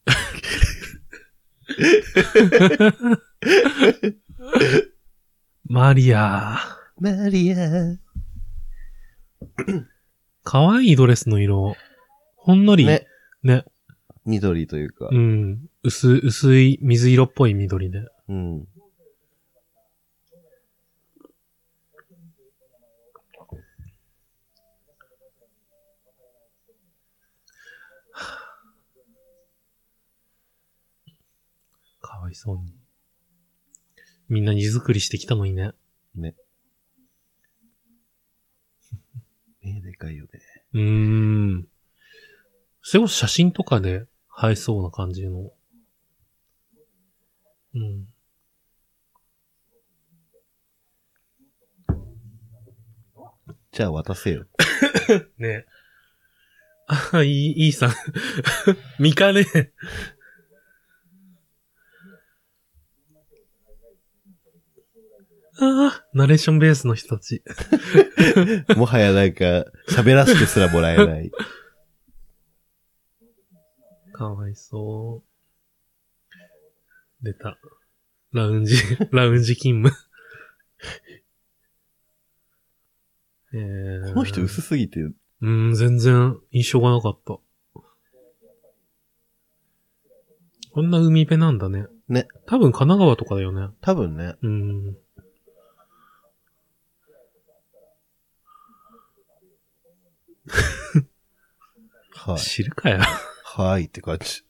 [5.65, 6.57] マリア。
[6.99, 7.99] マリア。
[10.43, 11.75] 可愛いドレスの色。
[12.35, 13.05] ほんのり、ね。
[13.43, 13.63] ね。
[14.25, 15.07] 緑というか。
[15.11, 15.69] うん。
[15.83, 17.99] 薄、薄い水色っぽい緑で。
[18.27, 18.67] うん。
[32.31, 32.73] わいそうに。
[34.29, 35.71] みんな荷造りしてきたのにね。
[36.15, 36.35] ね。
[39.61, 40.29] 目 でかいよね。
[40.73, 40.81] うー
[41.57, 41.67] ん。
[42.81, 44.07] それこそ写真とかで
[44.43, 45.51] 映えそうな感じの。
[47.75, 48.07] うん。
[53.73, 54.45] じゃあ渡せよ。
[55.37, 55.65] ね
[56.87, 57.93] あ、いい、いいさん。
[58.99, 59.45] 見かね
[65.63, 67.43] ああ、ナレーションベースの人たち。
[68.75, 71.31] もはやなんか、喋らせてすらもらえない。
[74.11, 75.31] かわいそう。
[77.23, 77.59] 出た。
[78.33, 78.75] ラウンジ、
[79.11, 79.95] ラウンジ勤務。
[83.53, 84.99] えー、この人薄すぎて。
[85.41, 87.37] うん、全然印象がなかった。
[90.71, 91.85] こんな海辺なんだね。
[92.07, 92.27] ね。
[92.47, 93.67] 多分神奈川とかだよね。
[93.81, 94.37] 多分ね。
[94.41, 94.97] うん。
[102.13, 102.37] はい。
[102.39, 102.99] 知るかよ。
[103.43, 104.43] はいって感じ。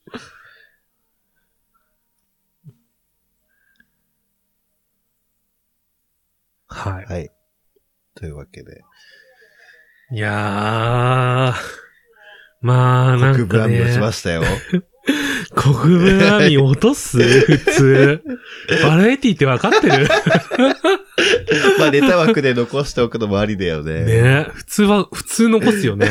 [6.68, 7.06] はい。
[7.06, 7.32] はい。
[8.16, 8.82] というわけで。
[10.14, 11.54] いやー、
[12.62, 13.34] まあ、なんか、ね。
[13.36, 14.44] 国分網落ちましたよ。
[15.56, 17.18] 国分網落とす？
[17.22, 18.22] 普通。
[18.84, 20.08] バラエティって分かってる？
[21.80, 24.06] まあネタ枠で残しておくのもありだよね。
[24.06, 26.10] ね普通は、普通残すよね。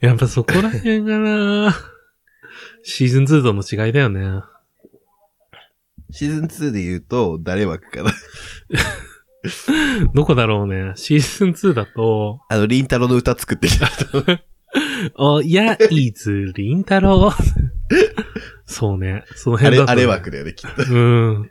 [0.00, 1.76] やっぱそこら辺がな
[2.82, 4.42] シーズン2との違いだよね。
[6.10, 8.12] シーズン2で言うと、誰枠かな？
[10.12, 10.92] どこだろうね。
[10.96, 14.06] シーズン2だと、あの、リンタロの歌作ってきた人。
[15.16, 17.32] おやいずりんたろ
[18.66, 19.24] そうね。
[19.34, 20.82] その辺だと、ね、あれ、あれ枠だよね、きっと。
[20.90, 21.50] うん。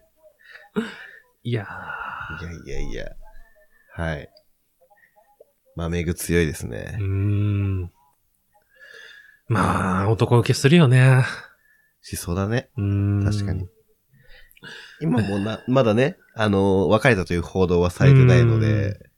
[1.44, 2.66] いやー。
[2.66, 3.12] いやいやいや。
[3.94, 4.30] はい。
[5.76, 6.98] まあ、メグ強いですね。
[7.00, 7.92] うーん。
[9.48, 11.24] まあ、男受けするよね。
[12.02, 12.70] しそうだね。
[12.78, 13.24] うん。
[13.26, 13.68] 確かに。
[15.02, 19.09] 今もな、まだね、あの、別れたという報道はされてないので。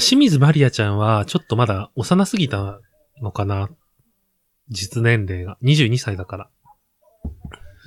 [0.00, 2.80] 清水マリアちゃんは、ちょっとまだ幼すぎた
[3.22, 3.70] のかな。
[4.68, 5.58] 実年齢が。
[5.62, 6.50] 22歳だから。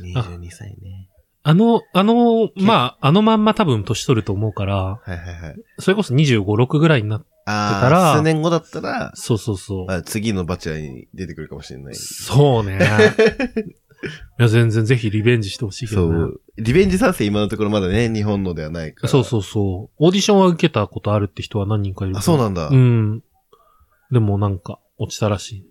[0.02, 1.10] 22歳ね。
[1.44, 5.56] あの、あの、まあ、あのまんま多分年取ると思うから、はいはいはい。
[5.80, 10.04] それこそ25、6ぐらいになってたら、数年後だったら、そうそうそう。
[10.04, 11.96] 次のバチェラーに出てくるかもしれない。
[11.96, 12.80] そうね。
[14.40, 16.42] いや、全然ぜひリベンジしてほしいけど、ね、そう。
[16.58, 19.10] リベンジ賛成今のところまだね、日本のではないから。
[19.10, 19.96] そうそうそう。
[19.98, 22.18] オーディションは受けたことあるって人は何人かいる。
[22.18, 22.68] あ、そうなんだ。
[22.70, 23.24] うん。
[24.12, 25.66] でもなんか、落ちたらしい。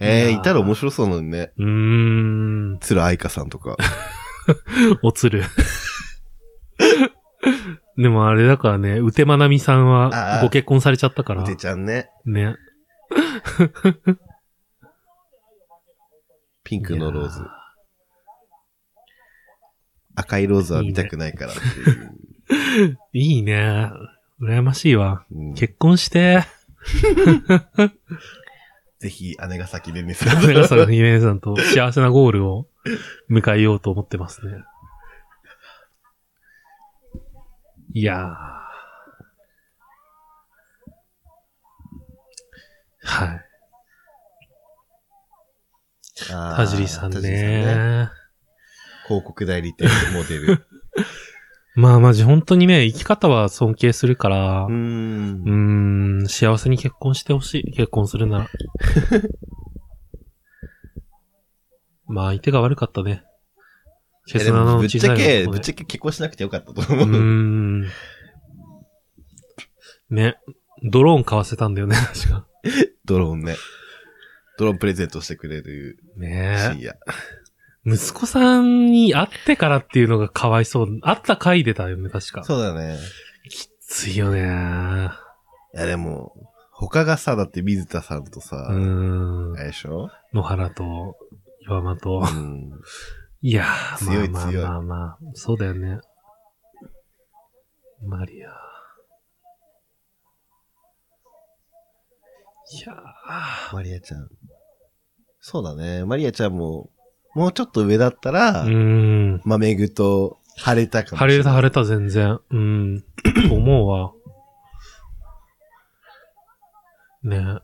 [0.00, 1.52] ええー、いたら面白そうなのにね。
[1.58, 1.66] うー
[2.76, 2.78] ん。
[2.80, 3.76] 鶴愛香さんとか。
[5.02, 5.42] おつる。
[7.98, 11.42] でもあれだからね、うてまなみさんはご結婚されちゃったから。
[11.42, 12.08] うてちゃんね。
[12.24, 12.56] ね。
[16.70, 17.44] ピンクのローズ。
[20.14, 22.98] 赤いローズは見たくないからっていう。
[23.12, 23.90] いいね。
[24.40, 25.26] 羨ましいわ。
[25.32, 26.44] うん、結婚して。
[29.00, 30.46] ぜひ、姉が先でねさん。
[30.46, 32.68] 姉が先でねさんと幸せなゴールを
[33.28, 34.62] 迎えようと思ってますね。
[37.94, 38.26] いやー。
[43.02, 43.49] はい。
[46.28, 47.20] 田尻さんね。
[47.20, 48.10] ね
[49.06, 50.66] 広告代理店モデル。
[51.76, 56.18] まあマジ本当にね、生き方は尊敬するから、うん。
[56.20, 57.72] うん、幸せに結婚してほしい。
[57.72, 58.48] 結婚するなら。
[62.06, 63.22] まあ相手が悪かったね。
[64.26, 67.08] ケスナのぶっちゃけ、ぶっちゃけ結婚しなくてよかったと思う。
[67.08, 67.88] うん。
[70.10, 70.38] ね。
[70.82, 72.46] ドローン買わせたんだよね、確か。
[73.04, 73.56] ドローンね。
[74.60, 75.96] ドローンプレゼントしてくれる。
[76.18, 77.90] ねえ。
[77.90, 81.00] 息子さんに会ってからっていうのがかわいそう。
[81.00, 82.44] 会った回でたよね、確か。
[82.44, 82.98] そうだね。
[83.48, 85.08] きついよね。
[85.74, 86.34] いやでも、
[86.72, 88.78] 他がさ、だって水田さんとさ、う
[89.52, 89.54] ん。
[89.56, 90.10] あれでしょ？
[90.34, 91.16] 野原と、
[91.62, 92.18] 岩間と。
[92.18, 92.70] うん。
[93.40, 94.62] いやー、強い強い。
[94.62, 96.00] まあまあまあ、そうだよね。
[98.04, 98.50] マリア。
[102.72, 102.94] いや
[103.72, 104.28] マリアちゃん。
[105.40, 106.04] そうだね。
[106.04, 106.90] マリアちゃんも、
[107.34, 108.66] もうちょっと上だったら、ー。
[108.66, 109.42] うーん。
[109.44, 111.36] まめぐと晴れたかもしれない。
[111.36, 112.38] 晴れた晴れた全然。
[112.50, 113.04] うん。
[113.48, 114.12] と思うわ。
[117.22, 117.58] ね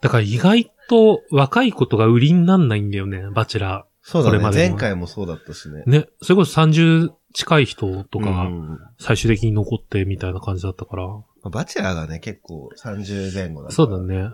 [0.00, 4.36] だから意外と若いことが売りになんないんだよね、バチェラそうだね。
[4.36, 5.84] これまでも前回もそうだったしね。
[5.86, 5.90] ー。
[5.90, 11.06] ね、それこそ30近い人とかがうん最終的に残ってみたいな感じだったから。
[11.08, 13.98] まあバチェラーがね、結構30前後だったそうだ。
[13.98, 14.14] ね。
[14.16, 14.30] うん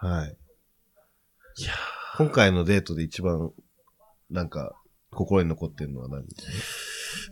[0.00, 0.36] はい。
[1.58, 1.72] いや
[2.18, 3.50] 今回のデートで一番、
[4.30, 4.74] なんか、
[5.10, 6.24] 心に残ってるのは何？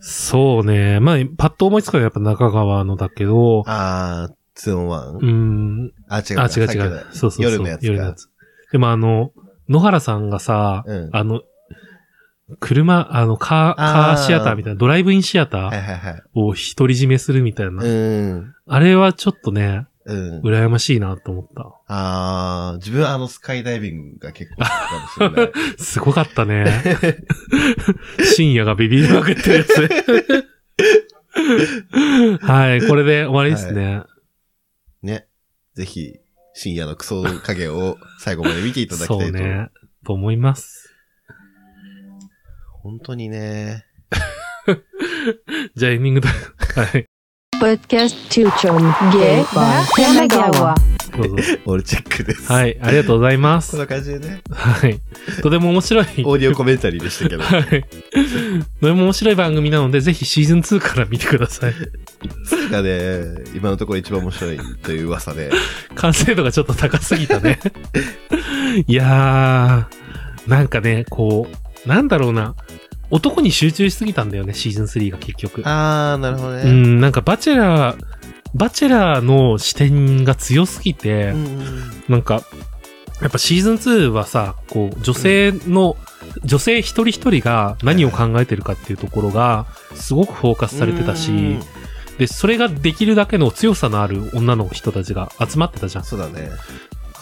[0.01, 0.99] そうね。
[0.99, 5.91] まあ、パッと思いつくのはやっぱ中川のだけど、あー、ツーオンワン、うーん。
[6.09, 6.39] あ、違う。
[6.39, 7.05] あ、違う違う。
[7.11, 7.43] そうそうそう。
[7.43, 7.87] 夜のやつか。
[7.87, 8.29] 夜のやつ。
[8.71, 9.31] でもあの、
[9.69, 11.41] 野原さんがさ、うんあの、
[12.59, 16.23] 車、あの、カー、カーシアターみたいな、ドライブインシアタはいーはいはい。
[16.35, 17.83] を独り占めするみたいな。
[17.83, 18.53] うん。
[18.67, 20.41] あれはちょっとね、うん。
[20.41, 21.81] 羨ましいなと思った。
[21.87, 25.51] あー、自分はあのスカイダイビングが結構好きかもしれない。
[25.83, 26.83] すごかったね。
[28.35, 30.45] 深夜がビビりまくってるやつ。
[32.41, 34.03] はい、これで終わりですね。
[35.01, 35.27] ね。
[35.73, 36.19] ぜひ、
[36.53, 39.23] 深夜のクソ影を最後まで見ていただきたいと。
[39.23, 39.69] そうね。
[40.05, 40.93] と思います。
[42.83, 43.85] 本当にね。
[45.75, 46.29] じゃあエンディングだ。
[46.29, 47.07] はい。
[47.65, 48.77] Podcast Tuchom
[49.09, 50.75] Gay うぞ。
[51.65, 52.51] オールチェックです。
[52.51, 53.75] はい、ありがとうございまこんす。
[53.75, 54.43] な感じでね。
[54.51, 55.01] はい。
[55.41, 56.03] とても面白い。
[56.03, 57.41] オーディオコメンタリーでしたけど。
[57.41, 57.63] はい。
[58.81, 61.73] とても面白い番組なので、ぜひシーズン2から見てください。
[62.69, 65.49] がね、今のところ一番面白いという噂で。
[65.95, 67.57] 完成度がちょっと高すぎたね。
[68.85, 72.53] いやー、なんかね、こう、なんだろうな。
[73.09, 75.61] 男に集中しすぎたんだよね、シーズン3が結局。
[75.65, 76.63] あー、なるほどね。
[76.63, 78.05] うん、なんかバチェラー、
[78.55, 82.41] バチェラーの視点が強すぎて、うんなんか、
[83.21, 85.95] やっぱシーズン2はさ、こう、女性の、
[86.43, 91.57] 女性一人一人が何を考えてるかっていうところが、すごくフォーカスされてたし、
[92.17, 96.03] で、それができるだけの強さのある女の人たちが集まってたじゃん。
[96.03, 96.49] そうだね。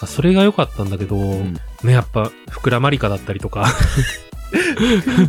[0.06, 3.66] それが良かったんだけど、んね、やっぱ、福良まりかだったりとか、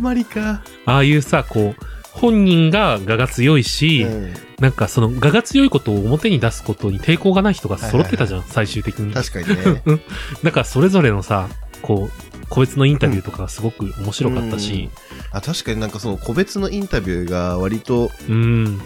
[0.00, 0.62] マリか。
[0.84, 9.12] ああいうさ、こう、本人が我が強いし、うんなんかその我が強いことを表に出すことに抵抗がない人が揃ってたじゃん、最終的に。
[9.12, 9.82] 確かにね。
[10.42, 11.48] だからそれぞれのさ、
[11.82, 14.88] こう、個別のインタビューとかがすごく面白かったし、
[15.30, 18.80] あ、確かになんかその個別のインタビューが割と、うん。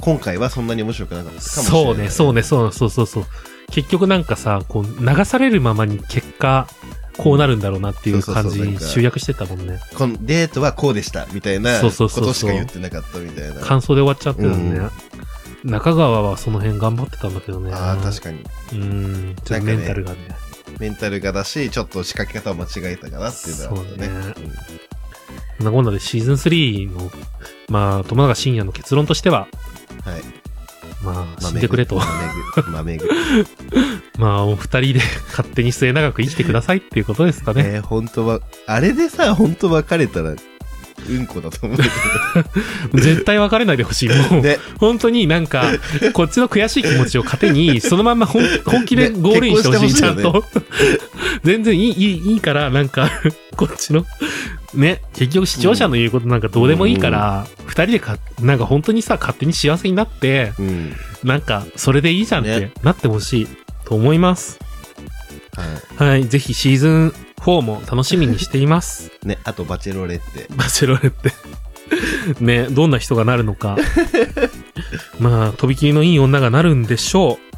[0.00, 1.70] 今回はそんなに面白くなかったかもしれない。
[1.70, 3.24] そうね、そうね、そうそうそうそう。
[3.70, 6.66] 結局なんかさ、こう、流されるままに結果、
[7.22, 9.78] こうなるんだろうなっていう感じに集約してたもんね。
[9.94, 13.60] このデートはこうでした、みたいなことしか言ってなかったみたいな。
[13.60, 14.88] 感想で終わっちゃってたよね。
[15.62, 17.72] 中川はその辺頑張ってたんだけどね。
[17.74, 18.42] ああ、確かに。
[18.72, 19.36] うん。
[19.44, 20.18] ちょっとメンタルがね。
[20.78, 23.88] メンタルがだし、ちょっと仕掛け方を間違えたかなっていうのはね。
[23.90, 24.08] そうね
[25.58, 27.10] こんなこんなでシーズン3の、
[27.68, 29.48] まあ、友永深夜の結論としては、
[30.06, 30.22] うんはい。
[31.02, 32.00] まあ、死んでくれと。
[32.72, 33.08] まめぐ。
[34.18, 37.62] まあ、お二人で勝手に末永く生きてくださいっていうことですかね。
[37.76, 40.34] えー、本当は、あれでさ、本当別れたら、
[41.08, 44.08] うんこだと思う絶対別れないでほしい。
[44.08, 44.42] もう。
[44.42, 44.58] ね。
[44.78, 45.64] 本当になんか、
[46.12, 50.44] こっちの悔しい気持ちを糧に、そのまんま本本気でゴールインしてほしい、ねちゃんと。
[51.42, 53.10] 全然いい、いい、いいから、なんか、
[53.56, 54.04] こっちの、
[54.74, 60.92] ね、結局視聴者の言うことなんかどうでもいいから、二、人でか、なんか本当にさ、勝手に幸せになって、うん。
[61.24, 63.48] なんか、それでいいじゃんってねなってほしい
[63.84, 64.58] と思います。
[65.98, 69.10] ははい、ぜひシーズン4も楽しみにしています。
[69.24, 69.28] い。
[69.28, 70.46] ね、あと、バチェロレって。
[70.56, 71.32] バチェロレって。
[72.40, 73.76] ね、どんな人がなるのか。
[75.18, 77.50] まあ、とびきりのいい女がなるんでしょう。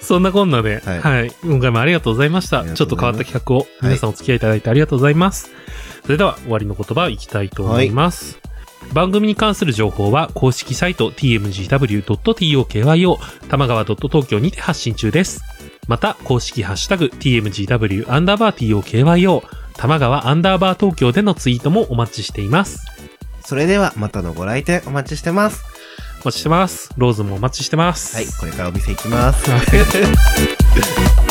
[0.00, 2.64] そんなこんなで、は、はいい今回もありがとうございました。
[2.64, 5.50] ちょっと変わった企画を皆さんお付き合いいただいてありがとうございます。
[6.04, 8.38] それでは終わりの言葉いきたいと思います。
[8.92, 13.18] 番組に関する情報は公式サイト tmgw.tokyo
[13.48, 15.55] 玉川 .tokyo にて発信中です。
[15.88, 19.42] また、公式ハッシュタグ tmgw アンダーバー tokyo
[19.74, 22.80] 玉川アンダーバー東京でのツイートもお待ちしています。
[23.44, 25.64] それでは、またのご来店お待ちしてます。
[26.22, 26.90] お待ちしてます。
[26.96, 28.16] ローズもお待ちしてます。
[28.16, 29.50] はい、これからお店行きます。
[29.50, 29.60] はい